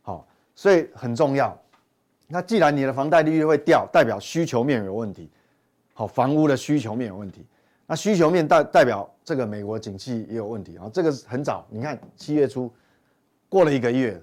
[0.03, 1.57] 好，所以很重要。
[2.27, 5.31] 那既然你的房贷利率会掉，代表需求面有问题，
[5.94, 7.46] 好，房屋的需求面有问题。
[7.87, 10.90] 那需求面代代表这个美国景气也有问题啊。
[10.92, 12.68] 这个很早，你看七月初
[13.48, 14.20] 过了一个月，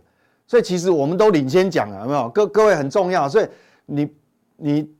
[0.47, 2.29] 所以其实我们都领先讲了，有没有？
[2.29, 3.47] 各各位很重要，所以
[3.85, 4.15] 你
[4.57, 4.95] 你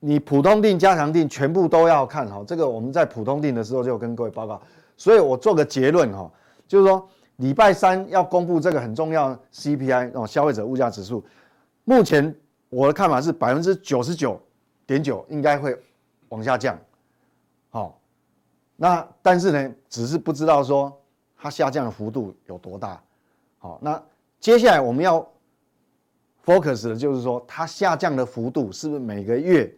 [0.00, 2.44] 你普通定、加强定全部都要看好。
[2.44, 4.60] 这个我们在普通定的时候就跟各位报告，
[4.96, 6.30] 所以我做个结论哈，
[6.66, 11.24] 就是说礼拜三要公布这个很重要 CPI 哦，消费者物价指数，
[11.84, 12.34] 目前。
[12.70, 14.38] 我的看法是百分之九十九
[14.86, 15.74] 点九应该会
[16.28, 16.78] 往下降，
[17.70, 17.98] 好，
[18.76, 20.94] 那但是呢，只是不知道说
[21.34, 23.02] 它下降的幅度有多大，
[23.58, 24.02] 好，那
[24.40, 25.26] 接下来我们要
[26.44, 29.72] focus 的就是说它下降的幅度是不是每个月，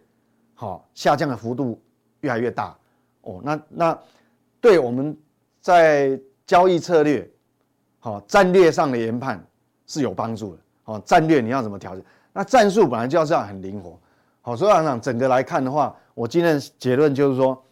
[0.54, 1.80] 好，下降的幅度
[2.20, 2.76] 越来越大，
[3.22, 3.98] 哦，那那
[4.60, 5.16] 对我们
[5.60, 7.28] 在交易策略，
[7.98, 9.44] 好，战略上的研判
[9.86, 10.62] 是有帮助的。
[10.84, 12.04] 哦，战略你要怎么调整？
[12.32, 13.98] 那战术本来就要这样很灵活。
[14.42, 17.62] 好，所以来讲整个来看的话，我今天的结论就是说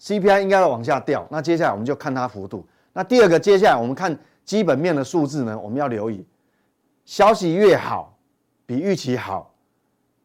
[0.00, 1.26] ，CPI 应该要往下掉。
[1.30, 2.66] 那接下来我们就看它幅度。
[2.92, 6.24] 那第二个，接下来我们看基本面的数字呢，我们要留意，
[7.04, 8.16] 消息越好，
[8.66, 9.54] 比预期好，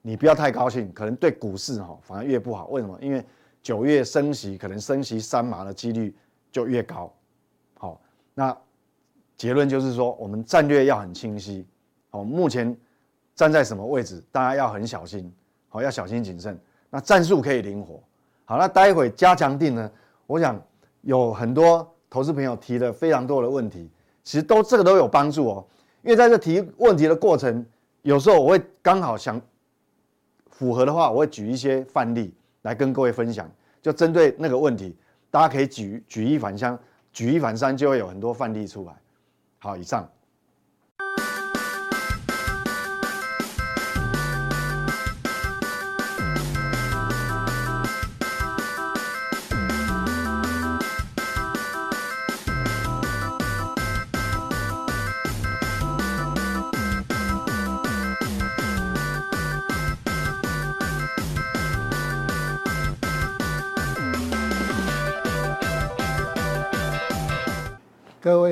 [0.02, 2.68] 你不要太高兴，可能对股市哈反而越不好。
[2.68, 2.98] 为什么？
[3.02, 3.26] 因为
[3.62, 6.16] 九月升息，可能升息三码的几率
[6.52, 7.14] 就越高。
[7.78, 8.02] 好，
[8.34, 8.56] 那
[9.38, 11.66] 结论就是说，我们战略要很清晰。
[12.10, 12.76] 好，目前
[13.36, 15.34] 站在什么位置，大家要很小心。
[15.70, 16.60] 好，要小心谨慎。
[16.90, 18.02] 那战术可以灵活。
[18.46, 19.92] 好，那待会加强定呢？
[20.26, 20.62] 我想
[21.02, 23.90] 有很多投资朋友提了非常多的问题，
[24.30, 25.66] 其实都这个都有帮助哦。
[26.04, 27.66] 因为在这提问题的过程，
[28.04, 29.42] 有时候我会刚好想
[30.52, 33.50] 符合的话，我会举一些范例来跟各位分享。
[33.82, 34.96] 就针对那个问题，
[35.32, 36.78] 大家可以举举一反三，
[37.12, 38.94] 举一反三就会有很多范例出来。
[39.58, 40.08] 好，以上。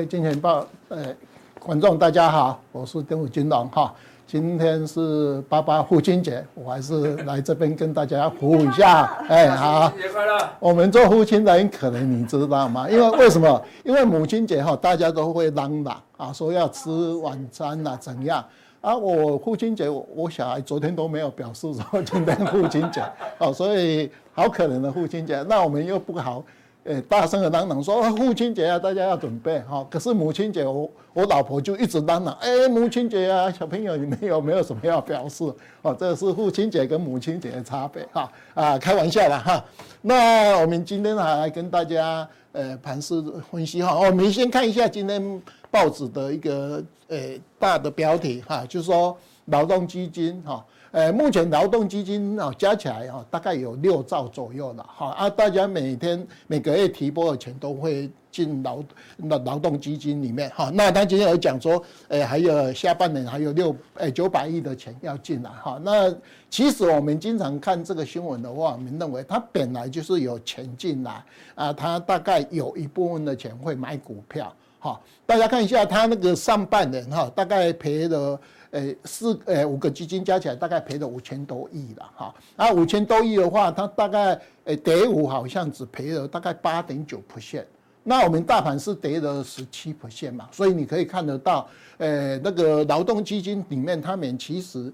[0.08, 1.14] 金钱报呃
[1.60, 3.94] 观众大家好，我是丁武金龙哈。
[4.26, 9.04] 今天是爸爸父亲节，我还是来这边跟大家服务一下。
[9.28, 10.48] 哎，好，父亲节快乐！
[10.60, 12.88] 我们做父亲的人可能你知道吗？
[12.88, 13.62] 因为为什么？
[13.84, 18.42] 因为母亲节哈，大家都会嚷嚷啊，说要吃晚餐呐，怎样
[18.80, 18.96] 啊？
[18.96, 23.02] 我父亲节，我小孩昨天都没有表示说今天父亲节，
[23.36, 26.42] 哦，所以好可怜的父亲节，那我们又不好。
[26.88, 29.86] 哎，大声的嚷嚷说父亲节啊，大家要准备哈。
[29.90, 35.44] 可是母亲节，我我老婆就一直嚷嚷，哎，母亲节啊，小朋友你们有没有什么要表示？
[35.82, 38.32] 哦，这是父亲节跟母亲节的差别哈。
[38.54, 39.62] 啊，开玩笑了哈。
[40.00, 43.94] 那我们今天还来跟大家呃盘势分析哈。
[43.94, 47.18] 我们先看一下今天报纸的一个呃
[47.58, 50.64] 大的标题哈，就是说劳动基金哈。
[50.90, 58.82] 呃，目前劳动基金啊加起来啊，大概有六兆左右了哈啊，大家每天每个月提拨的钱都会进劳
[59.16, 60.70] 那劳动基金里面哈。
[60.72, 65.78] 那他今天有讲说，呃，还有下半年还有六呃九百亿的钱要进来哈。
[65.84, 66.14] 那
[66.48, 71.22] 其实我们经常看这个新闻的话，我们认为它本来就是有钱进来
[71.54, 74.98] 啊，它大概有一部分的钱会买股票哈。
[75.26, 78.40] 大家看一下它那个上半年哈，大概赔了。
[78.72, 87.64] 诶，四诶五个基金加起来大概赔了五千多亿了哈，啊五千多亿的话，它大概诶跌五好像只赔了大概八点九 percent，
[88.04, 94.92] 那我们大盘是跌了十七 percent 嘛，所以你可以看得到，诶那个劳动基金里面，他们其实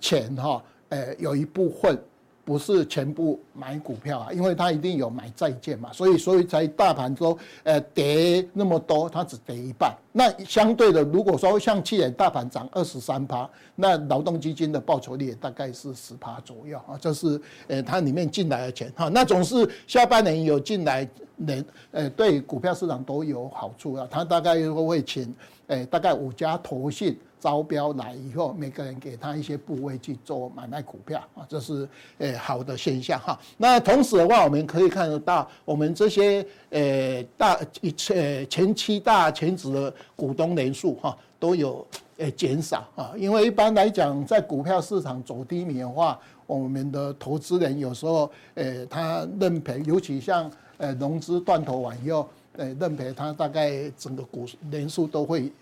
[0.00, 1.98] 钱哈，诶有一部分。
[2.44, 9.96] 不是全部买股票啊，因为它一定有买债券嘛，所以所以在大盘中，呃跌那么多，它只跌一半。
[10.12, 19.08] 那相对的，如果说像去年大盘涨二十三趴，那劳动基金的报酬率也大概是十趴左右啊，这是呃它里面进来的钱哈。
[19.08, 24.06] 那总是下半年有进来人，呃对股票市场都有好处啊。
[24.10, 25.34] 它大概又会请，
[25.66, 27.18] 呃大概五家投信。
[27.44, 33.38] 招标来以后，每个人给他一些部位去做买卖股票啊，这是诶好的现象哈。
[33.58, 43.12] 那同时的话，我们可以看得到，我们这些诶大一呃前七大前值的股东人数哈都有诶减少啊。
[43.14, 52.26] 因为一般来讲，在股票市场走低迷的话，我们的投资人有时候诶他认赔，尤其像呃融资断头完以后，
[52.56, 55.52] 诶认赔，他大概整个股人数都会。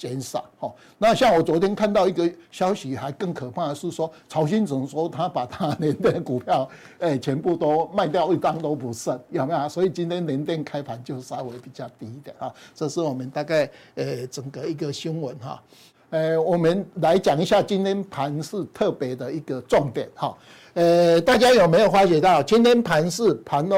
[0.00, 0.46] 减少。
[0.60, 6.66] 哦，那像我昨天看到一个消息，还更可怕的是说，曹新成说他把他联的股票，
[7.00, 9.68] 哎，全部都卖掉，一张都不剩，有没有？
[9.68, 12.34] 所以今天联电开盘就稍微比较低一点。
[12.38, 15.62] 啊，这是我们大概呃整个一个新闻哈，
[16.10, 20.36] 呃，我们来讲一下今天盘是特别的一个重点哈。
[20.74, 23.76] 呃，大家有没有发觉到今天盘市盘后，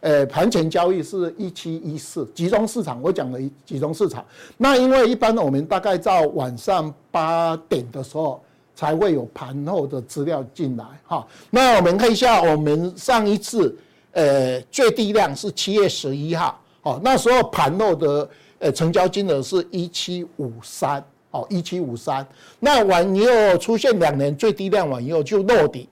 [0.00, 4.24] 呃，盘前交易是一七一四集中市场，我讲了集中市场。
[4.56, 8.42] 那因为一般我们大概到晚上八点的时候
[8.74, 11.26] 才会有盘后的资料进来哈。
[11.50, 13.76] 那我们看一下，我们上一次
[14.12, 18.28] 呃最低量是七月十一号，哦，那时候盘后的
[18.60, 22.26] 呃成交金额是一七五三，哦，一七五三。
[22.60, 25.88] 那完以后出现两年最低量完以后就落底。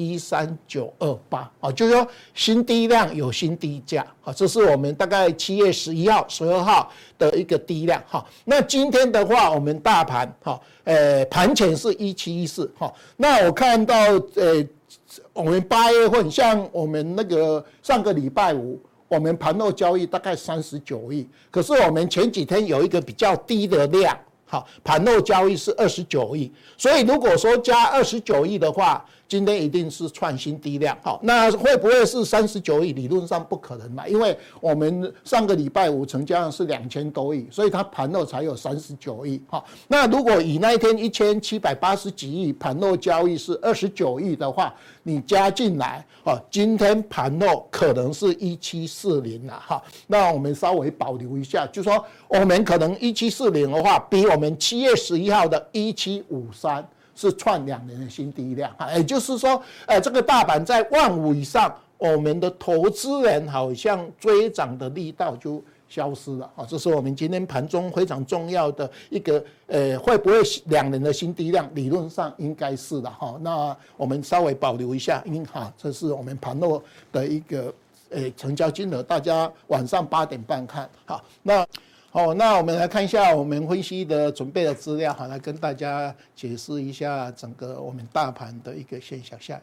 [0.00, 8.24] 一三九二八啊，就是说新低量有新低价啊，这是我们大概七月十一号、十二号的一个低量哈。
[8.44, 12.94] 那今天的话，我们大盘哈，呃，盘前是一七一四哈。
[13.16, 13.96] 那我看到
[14.36, 14.64] 呃，
[15.32, 24.16] 我们八月份像我们那个上个礼拜五，我们盘后交易大概三十九亿，可是我们前几天有一个比较低的量。
[24.48, 30.96] 好，盘后交易是二十九亿，所以如果说加二十九亿的话，今天一定是创新低量。
[31.02, 32.94] 好，那会不会是三十九亿？
[32.94, 39.40] 理论上不可能嘛，因为我们上个礼拜五成交量是两千多亿，所以它盘后才有三十九亿。
[39.46, 49.82] 好，那如果以那一天一千七百八十几亿盘后交易是二十九亿的话，你加进来，哦，今天盘后可能是一七四零了哈。
[50.06, 56.88] 那我们稍微保留一下，就说我们可能一七四零的话，比我们七月十一号的一七五三。
[57.18, 71.68] 是创两年的新低量哈，也就是说，呃，这个大盘在万五以上，我们的投资人好像追涨的力道就消失了啊，这是我们今天盘中非常重要的一个，呃，会不会两年的新低量？
[71.74, 77.74] 理论上应该是的哈，那我们稍微保留一下，因哈，这是我们盘后的一个，
[78.10, 81.66] 呃，成交金额，大家晚上八点半看好，那。
[82.10, 89.60] 好，那我们来看一下我们分析的准备的资料，哈，来跟大家解释一下整个我们大盘的一个现象下。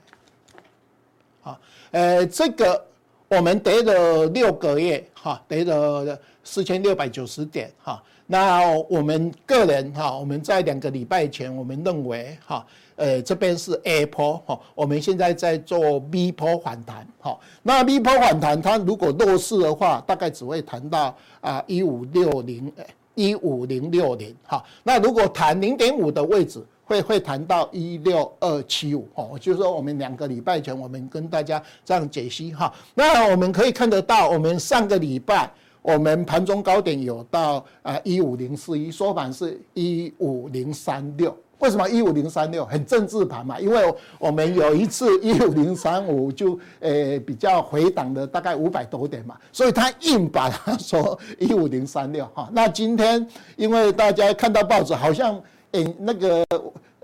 [1.42, 1.60] 好，
[1.92, 2.86] 呃，这个
[3.28, 8.02] 我们跌了六个月，哈，跌了四千六百九十点，哈。
[8.28, 12.66] 那我们个人，哈，我们在两个礼拜前，我们认为，哈。
[12.98, 17.38] 呃，这边是 A 波哈，我们现在在做 B 波反弹哈。
[17.62, 22.72] 那 B 波反弹，它如果弱势的话，大概只会弹到啊一五六零
[23.14, 24.64] 一五零六零哈。
[24.82, 29.28] 那如果弹零点五的位置，会会弹到一六二七五哈。
[29.42, 32.74] 就是说，我们两个礼拜前，我们跟大家这样解析哈。
[32.94, 35.52] 那我们可以看得到，我们上个礼拜
[35.86, 41.36] 我们盘中高点有到啊一五零四一，收盘是一五零三六。
[41.60, 43.60] 为什么一五零三六很政治盘嘛？
[43.60, 52.50] 因为我们有一次一五零三五就呃比较回档的大概五百多点嘛，所以他硬把它说一五零三六哈。
[52.52, 55.40] 那今天因为大家看到报纸好像
[55.74, 56.44] 诶那个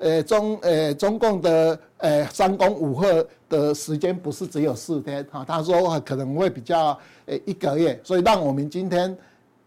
[0.01, 9.17] 呃中呃中共的呃三攻五贺的时间不是只有四天哈，他说可能会比较呃一个月，所以让我们今天。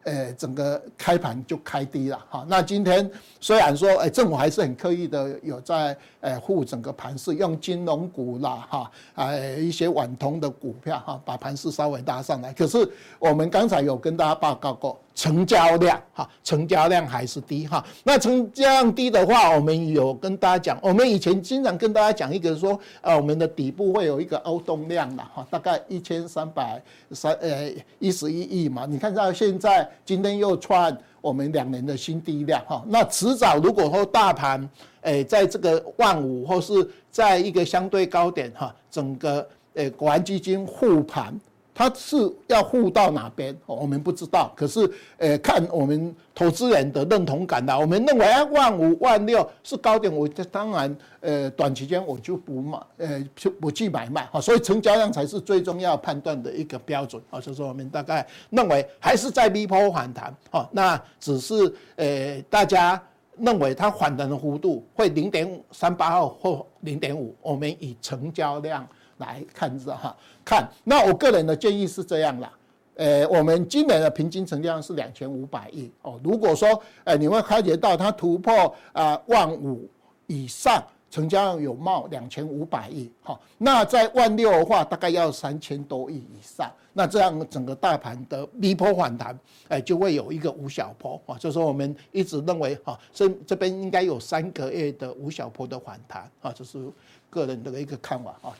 [0.06, 2.44] 呃，整个开盘就开低了哈。
[2.46, 12.52] 那今天虽然说，哎，政府还是很刻意的有在呃护整个盘市，用金融股啦哈，哎一些网通的股票哈，把盘势稍微拉上来。
[12.52, 12.86] 可是
[13.18, 15.00] 我们刚才有跟大家报告过。
[15.14, 17.84] 成交量哈，成交量还是低哈。
[18.02, 28.86] 那成交量低的话，我们有跟大家讲，我们以前经常跟大家讲一个说，呃，我们的底部会有一个凹洞量的哈，大概一千三百三呃一十一亿嘛。
[28.86, 32.84] 你看到现在今天又创我们两年的新低量哈。
[32.88, 34.68] 那迟早如果说大盘
[35.02, 36.72] 诶在这个万五或是
[37.10, 41.38] 在一个相对高点哈，整个诶国安基金护盘。
[41.74, 43.54] 它是要护到哪边？
[43.66, 44.52] 我们不知道。
[44.54, 54.24] 可是，呃，看我们投资人的认同感的，我们认为啊，万五万六是高点，我当然，呃，短期间我就不买，呃，就不去买卖。
[54.26, 57.20] 哈，所以成交量才是最重要判断的一个标准。
[57.28, 60.32] 啊，所以说我们大概认为还是在 V 波反弹。
[60.52, 63.02] 啊，那只是，呃，大家
[63.36, 68.86] 认为它反弹的幅度会零点三八二或零点五，我们以成交量。
[69.18, 72.52] 来看着哈，看那我个人的建议是这样啦，
[72.96, 75.90] 呃，我们今年的平均成交量是两千五百亿。
[76.02, 76.20] 哦。
[76.22, 76.68] 如果说，
[77.04, 79.88] 呃，你会发觉到它突破啊万五
[80.26, 91.20] 以上，成交量有冒两千五百亿，哈，那在万六的话，大概要三千多亿以上，那这样整个大盘的 V 波反弹，哎，就会有一个五小波。
[91.26, 96.30] 啊，就是我们一直认为哈，这这边应该有三个月的五小波的反弹。
[96.40, 96.88] 啊，这是
[97.30, 98.36] 个人的一个看法。
[98.42, 98.54] 啊。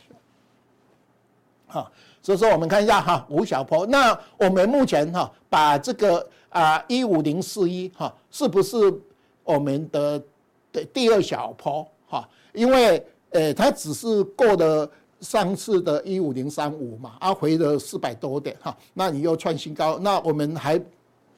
[1.74, 1.90] 哈，
[2.22, 3.84] 所以说我们看一下哈，五小波。
[3.86, 8.76] 那我们目前哈，把这个啊一五零四一哈，是不是
[9.42, 10.22] 我们的
[10.72, 12.28] 的第二小波哈？
[12.52, 14.88] 因为呃，它只是过了
[15.20, 20.80] 上次的一五零三五嘛，啊，回了四百多点哈，那你又创新高，那我们还。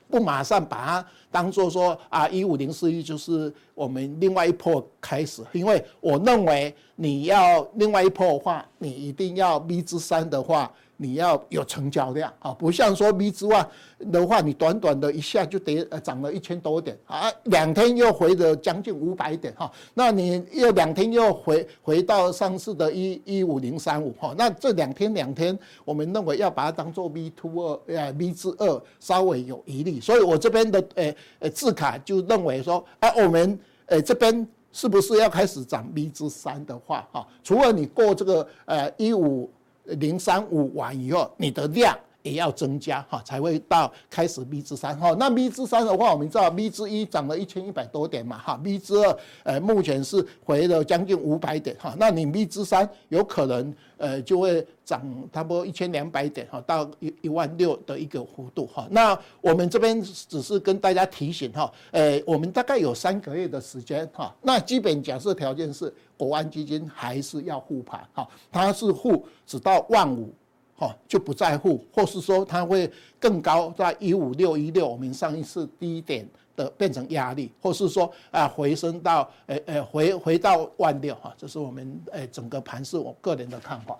[0.08, 13.66] 不马上把它当做说啊，一五零四一就是我们另外一波开始，因为我认为你要另外一波的话，你一定要 V 之三的话，你要有成交量啊，不像说 B 之外
[14.10, 39.50] 的话，你短短的一下就跌呃涨了一千多点啊，两天又回了将近五百点哈，那你又两天又回回到上次的一一五零三五哈，那这两天两天，我们认为要把它当做 B two 二呃 B 之二稍微有疑虑，所以我这边的呃呃字卡就认为说，哎、啊，我们呃这边是不是要开始涨 B 之三的话哈，除了你过这个呃一五。
[39.98, 45.14] 零三五完以后，你的量也要增加哈，才会到开始 B 之三哈。
[45.18, 51.94] 那 B 之三的话，我们知道 B 之一涨了一千一百多点嘛哈，B 之二呃目前是回了将近五百点哈。
[51.98, 55.00] 那你 B 之三有可能呃就会涨
[55.32, 58.88] 差不多一千两百点哈，到一一万六的一个幅度哈。
[58.90, 64.34] 那我们这边只是跟大家提醒哈，呃，我们大概有三个月的时间哈。
[64.42, 65.94] 那基本假设条件是。
[66.16, 70.32] 国安基金还是要护盘，哈，它是护只到万五，
[70.76, 72.90] 哈，就不在护，或是说它会
[73.20, 83.98] 更高，在一五六一六，我们上一次低点的变成压力，或是说啊回升到，诶诶回回到万六，哈，这是我们诶整个盘势我个人的看法。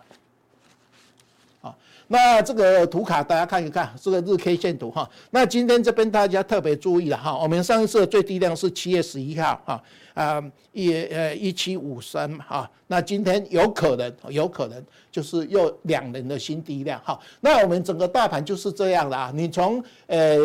[2.09, 5.09] 那这个图卡大家看一看，这个日 K 线图哈。
[5.31, 9.83] 那今天这边大家特别注意了哈，我们上一次的最低量是七月十一号哈，
[10.15, 10.43] 啊
[10.73, 12.71] 一呃一七五三哈。
[12.87, 14.81] 那今天有可能有可能
[15.11, 17.19] 就是又两人的新低量哈。
[17.41, 19.33] 那我们整个大盘就是这样的啊。
[19.35, 20.39] 你从呃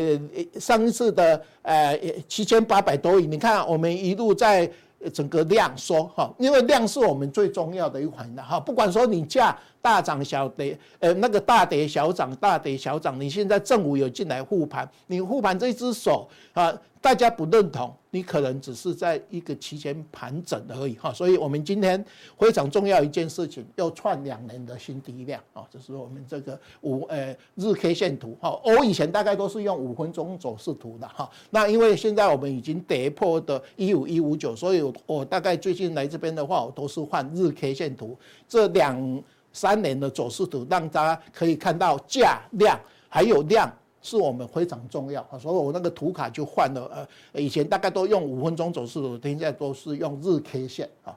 [0.59, 4.69] 上一次的呃七千八百多亿，你看我们一路在。
[5.09, 8.59] 整个量缩哈，因为量是我们最重要的一环的哈。
[8.59, 16.73] 不管说你价大涨小跌，呃，那个大跌小涨，大跌小涨，你现在政府有进来护盘，你护盘这一只手啊。
[17.03, 22.03] 大家不认同，你可能只是在一个期间盘整而已哈，所以我们今天
[22.37, 43.73] 非常重要一件事情，要创两年的新低量啊，这是我们这个五呃日 K 线图哈，我以前大概都是用五分钟走势图的哈，那因为现在我们已经跌破的一五一五九，所以我大概最近来这边的话，我都是换日 K 线图，这两三年的走势图，让大家可以看到价量还有量。
[44.01, 51.15] 是我们非常重要啊，所以我那个图卡就换了，呃，以前大概都用五分钟走势图，现在都是用日 K 线啊。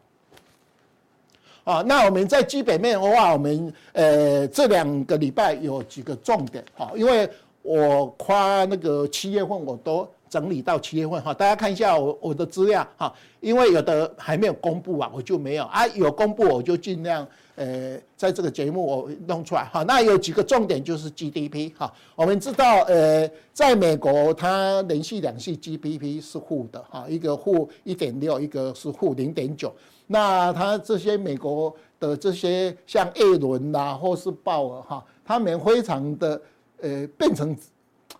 [1.64, 7.26] 啊，那我们在基本面的话，我们呃这两个礼拜有几个重点哈，因为
[7.62, 13.10] 我夸那个七月份我都整理到七月份哈，大家看一下我我的资料哈，
[13.40, 17.26] 因为有的还没有公布啊，我就没有啊，有公布我就尽量。
[17.56, 19.64] 呃，在这个节目我弄出来。
[19.64, 26.82] 哈，那有几个重点就是 GDP 哈，我们知道呃，在美国它连续两季 GDP 是负的。
[26.90, 29.72] 哈，一个负一点六，一个是负零点九，
[30.06, 36.40] 那它这些美国的这些像耶伦呐或是鲍尔哈，他们非常的
[36.80, 37.56] 呃变成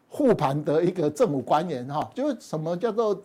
[0.08, 1.86] 护盘的一个政府官员。
[1.88, 3.20] 哈，就是什么叫做？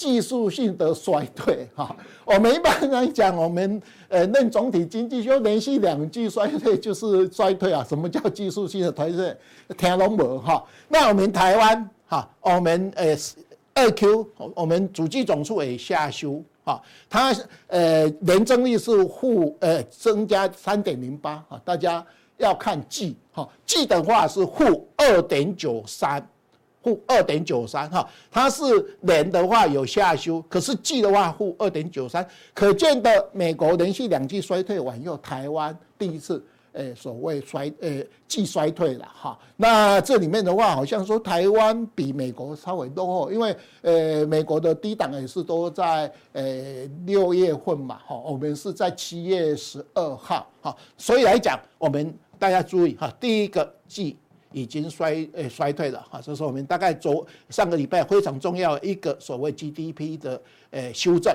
[0.00, 1.94] 技术性的衰退，哈，
[2.24, 7.84] 我们一般来讲，我们呃，论总体经济就连续两季衰退就是衰退啊。
[7.86, 9.36] 什么叫技术性的衰退？
[9.76, 10.64] 听拢无哈。
[10.88, 13.14] 那我们台湾哈，我们呃
[13.74, 16.80] 二 Q，我们主计总数也下修哈，
[17.10, 17.36] 它
[17.66, 22.02] 呃年增率是负呃增加三点零八啊，大家
[22.38, 26.26] 要看季哈，季的话是负二点九三。
[26.82, 28.62] 负二点九三哈，它是
[29.00, 39.38] 年的话有下修，可是季的话负二点九三，可见的美国连续两季衰退完又，台湾第一次诶所谓衰诶季衰退了哈。
[39.56, 54.16] 那这里面的话，好像说台湾比美国稍微落后，因为呃美国的低档也是都在诶六月份嘛哈，我们是在七月十二号哈，所以来讲，我们大家注意哈，第一个季。
[54.52, 61.32] 已经衰呃衰退了哈，这是我们大概昨上个礼拜非常重要一个所谓 GDP 的呃修正，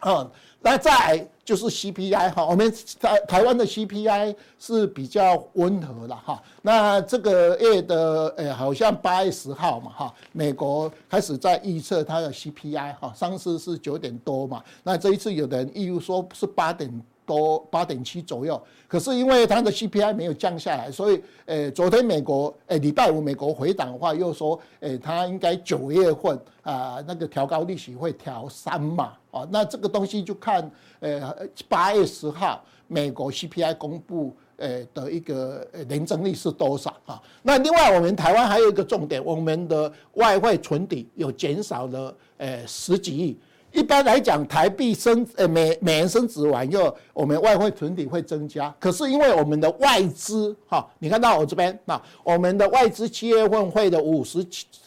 [0.00, 0.28] 啊，
[0.60, 16.92] 那再就是 CPI 哈，我们台台湾的 CPI 是比较温和的哈，那这个月的呃好像八月十号嘛哈，美国开始在预测它的 CPI 哈，上次是九点多嘛，那这一次有的人预说是八点。
[17.28, 18.58] 多八点七左右，
[18.88, 30.70] 可是因为它的 CPI 没有降下来，所以，呃，昨天美国，呃，礼拜五美国回档的话，又说，呃，它应该九月份啊，那个调高利息会调三嘛，哦，那这个东西就看，
[31.00, 31.36] 呃，
[31.68, 37.20] 八月十号美国 CPI 公布，呃的一个年增率是多少啊？
[37.42, 43.38] 那另外我们台湾还有一个重点，我们的外汇存底有减少了，呃，十几亿。
[43.70, 48.74] 一般来讲，台币升，呃，美美元升值完以后，我们外汇存底会增加。
[48.80, 54.44] 可是因为我们的外资，哈，你看到我这边，那我们的外资七月份汇的五十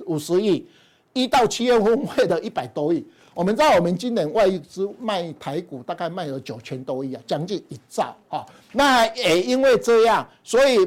[0.07, 0.67] 五十亿，
[1.13, 3.05] 一到七月份汇的一百多亿。
[3.33, 8.45] 我们知道，我们今年外资卖台股大概卖了九千多亿啊，将近一兆哈。
[8.71, 10.77] 那也因为这样，所以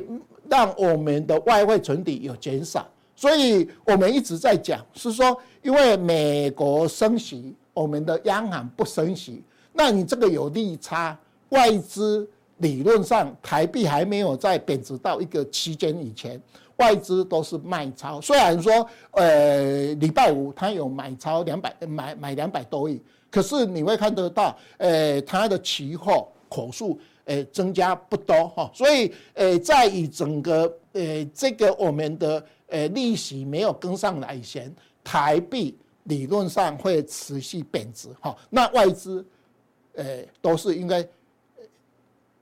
[0.50, 2.86] 让我们的外汇存底有减少。
[3.16, 7.54] 所以我们一直在讲，是说因为美国升息。
[7.74, 11.18] 我们的央行不升息，那你这个有利差，
[11.48, 12.26] 外资
[12.58, 16.40] 理论上台币还没有在贬值到一个期间以前，
[16.76, 18.20] 外资都是卖超。
[18.20, 28.70] 虽然说，呃，礼拜五它有买超两百买买两百多亿，可是你会看得到，呃，它的期货口数，呃，增加不多哈。
[28.72, 34.72] 所以，呃，在以整个，呃，这个我们的，呃，利息没有跟上来以前，
[35.02, 35.76] 台币。
[36.04, 39.24] 理论上会持续贬值，哈，那外资，
[39.94, 41.06] 呃，都是应该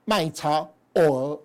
[0.03, 1.39] 卖超，偶尔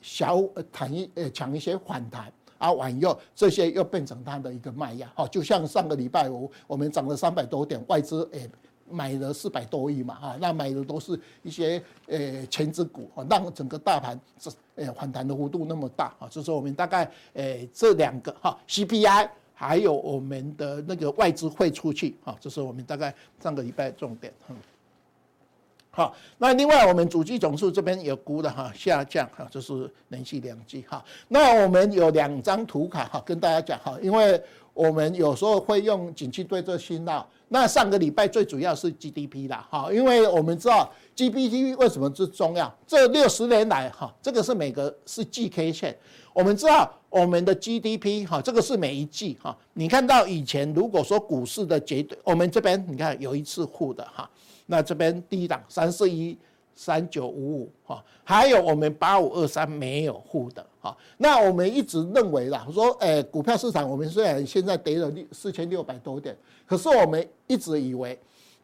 [0.00, 0.40] 小
[0.70, 8.48] 弹一呃抢一些反弹，啊，完以后这些又变成它的一个卖压，哈，就像上个礼拜五我们涨了三百多点，外资诶
[8.88, 18.56] 买了四百多亿嘛，哈，那买的都是一些呃权值股，让整个大盘这呃反弹的幅度那么大，啊，就是我们大概呃这两个哈。
[18.68, 19.28] CPI。
[19.58, 24.56] 还有我们的那个外资汇出去，哈，这是我们大概上个礼拜重点，嗯，
[25.90, 34.38] 好，那另外我们主机总数这边有估的哈下降，哈，这是连续两季，哈，那我们有两张图卡哈，跟大家讲哈，因为
[34.76, 45.96] 我们有时候会用景气对策信号，那上个礼拜最主要是 GDP 啦，哈，因为我们知道 GDP 为什么最重要，这六十年来哈，这个是每个是季 K 线。
[46.34, 49.56] 我们知道我们的 GDP 哈，这个是每一季哈。
[49.72, 54.28] 你看到以前如果说股市的绝对，我们这边你看有一次负的哈，
[54.66, 56.36] 那这边低档三四一
[56.74, 60.66] 三九五五哈，还有我们八五二三没有负的
[61.16, 68.18] 那我们一直认为啦，说诶，股票市场我们虽然现在跌了六四千六百多点，可是我们一直以为。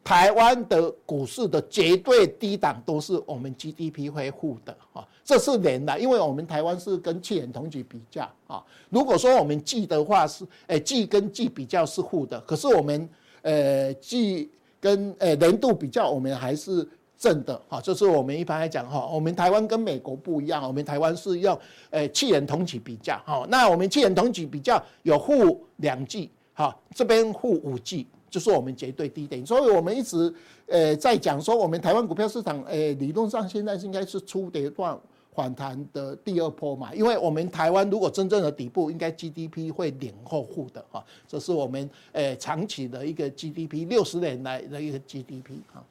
[0.05, 8.61] 台湾的股市的绝对低档都是我们 GDP 恢复的啊，这是连的，因为我们台湾是跟去年同期比较啊。
[8.89, 13.09] 如果说我们季的话是，诶季跟季比较是负的，可是我们
[13.43, 16.85] 呃季跟呃年度比较，我们还是
[17.23, 17.79] 正的哈。
[17.81, 21.57] 这是我们一般来讲哈，我们台湾跟美国不一样，我们台湾是用
[21.89, 23.45] 呃去年同期比较哈。
[23.49, 28.05] 那我们去年同期比较有负两季哈，这边负五季。
[28.33, 30.33] 就是我们绝对低点，所以我们一直
[30.65, 34.99] 呃在讲说，我们台湾股票市场呃理论上现在是应该是出跌段
[35.35, 45.83] 反弹的第二波嘛，因为我们台湾如果真正的底部，应该 GDP 会领后负的哈，这是我们呃长期的一个 GDP 六十年来的一个 GDP 哈。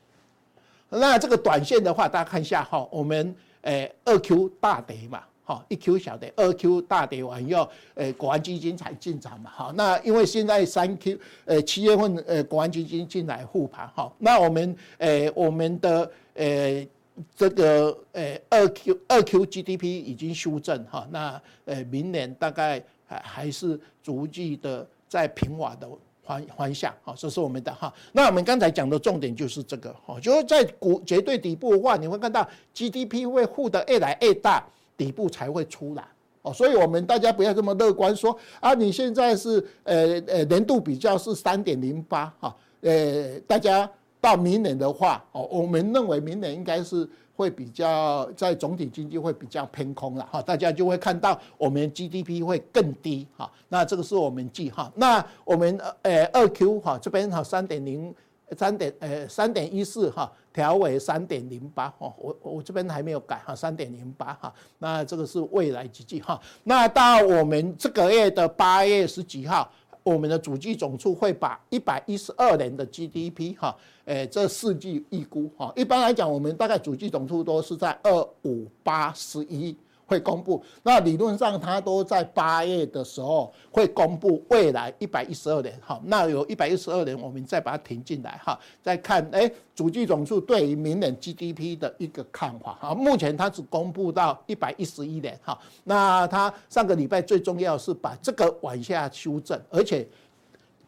[0.92, 5.22] 那这个短线的话，大家看一下哈，我们诶二 Q 大跌嘛。
[5.44, 9.50] 好，一 Q 小跌，二 Q 大跌完以后，呃，国安基金才进场嘛。
[9.52, 13.90] 好，那因为现在三 Q，诶，七月份，诶，国安基金进来护盘。
[13.92, 16.88] 好，那我们，诶，我们的，诶，
[17.34, 21.06] 这个，诶，二 Q 二 Q GDP 已经修正哈。
[21.10, 25.88] 那，诶，明年大概还还是逐季的在平滑的
[26.24, 26.94] 环环向。
[27.02, 27.92] 好，这是我们的哈。
[28.12, 29.94] 那我们刚才讲的重点就是这个。
[30.06, 34.64] 哈，就是在股绝对底部的话，你会看到 GDP 会护得越来越大。
[34.94, 36.04] 底部才会出来
[36.42, 47.08] 哦，所以我们大家不要这么乐观说啊，你现在是呃呃年度比较是三点零八哈，呃大家到明年的话哦，我们认为明年应该是
[47.42, 58.14] 会比较在总体经济会比较偏空了哈，大家就会看到我们 GDP 会更低哈，那这个是我们记哈，那我们呃二 Q 哈这边哈三点零。
[58.54, 69.72] 三点呃三点一四哈调为三点零八哈，我我这边还没有改哈，三点零八哈，那这个是未来几季哈，那到我们这个月的八月十几号，
[70.02, 79.76] 我们的主计总处会把一百一十二年的 GDP 哈，诶这四季预估哈，一般来讲我们大概主计总处都是在二五八十一。
[80.12, 88.38] 会公布，那理论上它都在八月的时候会公布未来一百一十二年，好，那有一百一十二年，我们再把它停进来。
[88.44, 92.74] 哈，再看哎，主计总数对于明年 GDP 的一个看法。
[92.74, 95.38] 哈，目前它只公布到一百一十一年。
[95.42, 100.06] 哈，那它上个礼拜最重要是把这个往下修正，而且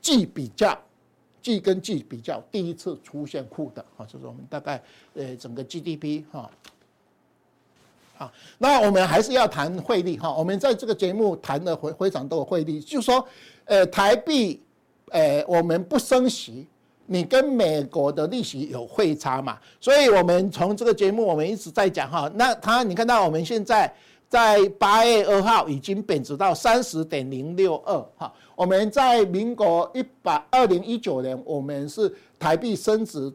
[0.02, 0.78] 季比较，
[1.40, 4.82] 季跟季比较第一次出现负的啊，就是我们大概
[5.14, 6.50] 呃整个 GDP 哈。
[8.58, 10.32] 那我们还是要谈汇率哈。
[10.32, 13.26] 我们在这个节目谈的非非常多的汇率，就是说，
[13.64, 14.60] 呃，台币，
[15.10, 16.66] 呃，我们不升息，
[17.06, 23.92] 你跟美国的利息有汇差嘛，所以我们从这个节目我们一直在讲哈，那它你看到我们现在
[24.28, 33.32] 在八月二号已经贬值到三十点零六二哈，我们在民国一百二零一九年我们是台币升值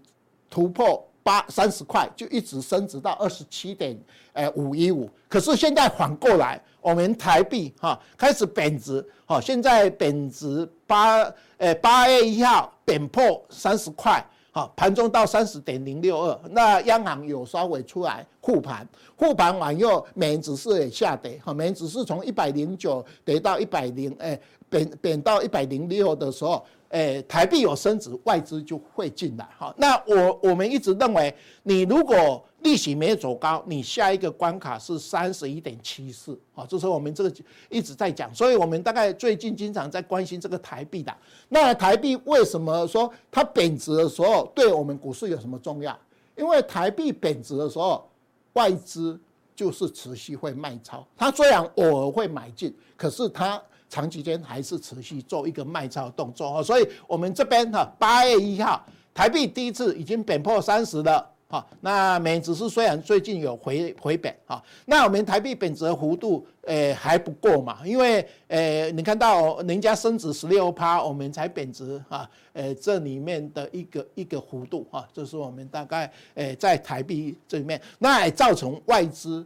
[0.49, 1.05] 突破。
[1.29, 3.95] 八三十块就一直升值到二十七点
[4.33, 26.65] 诶五一五，可是现在反过来，我们台币哈开始贬值，哈现在贬值八诶八月一号贬破三十块，哈盘中到三十点零六二，那央行有稍微出来护盘，护盘完又美元指数也下跌，哈美元指数从一百零九跌到一百零诶贬贬到一百零六的时候。
[26.89, 29.47] 诶，台币有升值，外资就会进来。
[29.57, 31.31] 哈，那我我们一直认为，
[31.61, 36.37] 你如果利息没有走高，你下一个关卡是三十一点七四。
[36.55, 37.31] 啊，这是我们这个
[37.69, 41.15] 一直在讲，所以我们大概最近经常在关心这个台币的。
[41.49, 45.95] 那台币为什么说它贬值的时候对我们股市有什么重要？
[46.35, 48.09] 因为台币贬值的时候，
[48.53, 49.19] 外资
[49.55, 53.61] 就是持续会卖超，它虽然偶尔会买进，可是它。
[53.89, 79.43] 长期间还是持续做一个卖超动作哈，所以我们这边哈八月一号台币第一次已经贬破三十了哈，那美指数虽然最近有回回贬哈，那我们台币贬值的幅度诶还不够嘛，因为诶你看到人家升值十六趴，我们才贬值哈，诶这里面的一个一个幅度哈，这是我们大概诶在台币这里面，那也造成外资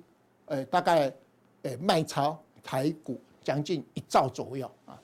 [0.48, 1.10] 诶大概
[1.62, 3.18] 诶卖超台股。
[3.44, 4.98] 将近一兆左右啊，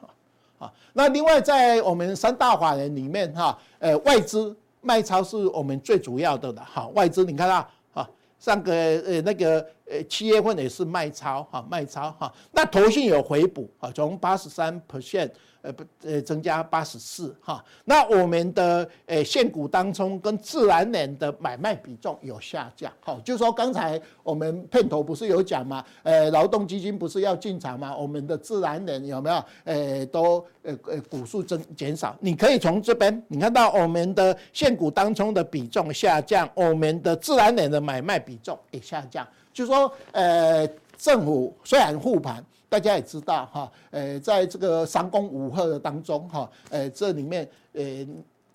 [0.00, 0.10] 好，
[0.58, 15.30] 好，那另外在我们三大法人里面哈，呃，外资卖超是我们最主要的了，哈，外资你看到哈，上个呃那个呃七月份也是卖超哈，卖超哈，那投信有回补啊，从八十三 percent。
[15.62, 25.84] 呃不呃增加八十四哈，那我们的呃现股当中跟自然人的买卖比重有下降，好，就是说刚才我们片头不是有讲吗？
[26.02, 27.96] 呃劳动基金不是要进场吗？
[27.96, 32.16] 我们的自然人有没有呃都呃呃股数增减少？
[32.20, 42.44] 你可以从这边你看到我们的现股当中的比重下降，我们的自然人的买卖比重也下降，就是说呃政府虽然护盘。
[42.68, 48.06] 大家也知道哈，呃，在这个三攻五鹤的当中哈，呃，这里面呃，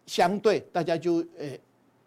[0.06, 1.48] 相对大家就呃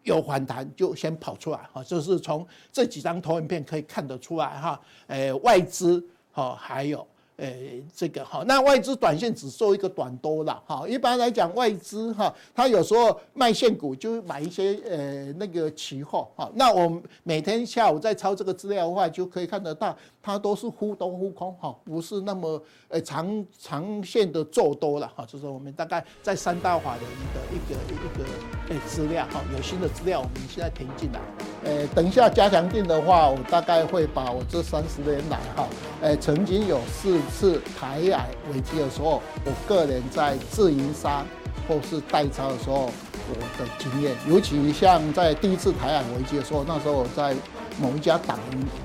[0.04, 7.06] 有反弹就先跑出来哈，就是从这几张投影片可以看得出来哈，呃，外资哈还有。
[7.38, 7.52] 呃，
[7.94, 10.88] 这个哈，那外资短线只做一个短多了哈。
[10.88, 16.50] 一般来讲，外资哈，它有时候卖现股就买一些呃那个期货哈。
[16.54, 19.94] 那我每天下午在抄这个资料的话，就可以看得到，
[20.26, 25.24] 它都是忽多忽空哈，不是那么呃长长线的做多了哈。
[25.24, 28.28] 就是我们大概在三大法的一个一个一个
[28.70, 31.20] 呃资料哈，有新的资料我们现在填进来。
[31.62, 35.68] 呃，等一下加强錠的话，我大概会把我这三十年来哈，
[36.00, 37.20] 呃，曾经有四。
[37.36, 41.26] 次台海危机的时候，我个人在自营商
[41.68, 42.86] 或是代操的时候，
[43.28, 47.36] 我的经验，尤其像在第一次台海危机的时候，那时候我在
[47.78, 48.38] 某一家党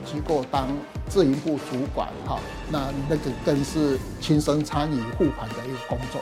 [0.03, 0.67] 机构当
[1.12, 2.39] 自营部主管哈，
[2.70, 6.22] 那那个更是亲身参与护盘的一个工作。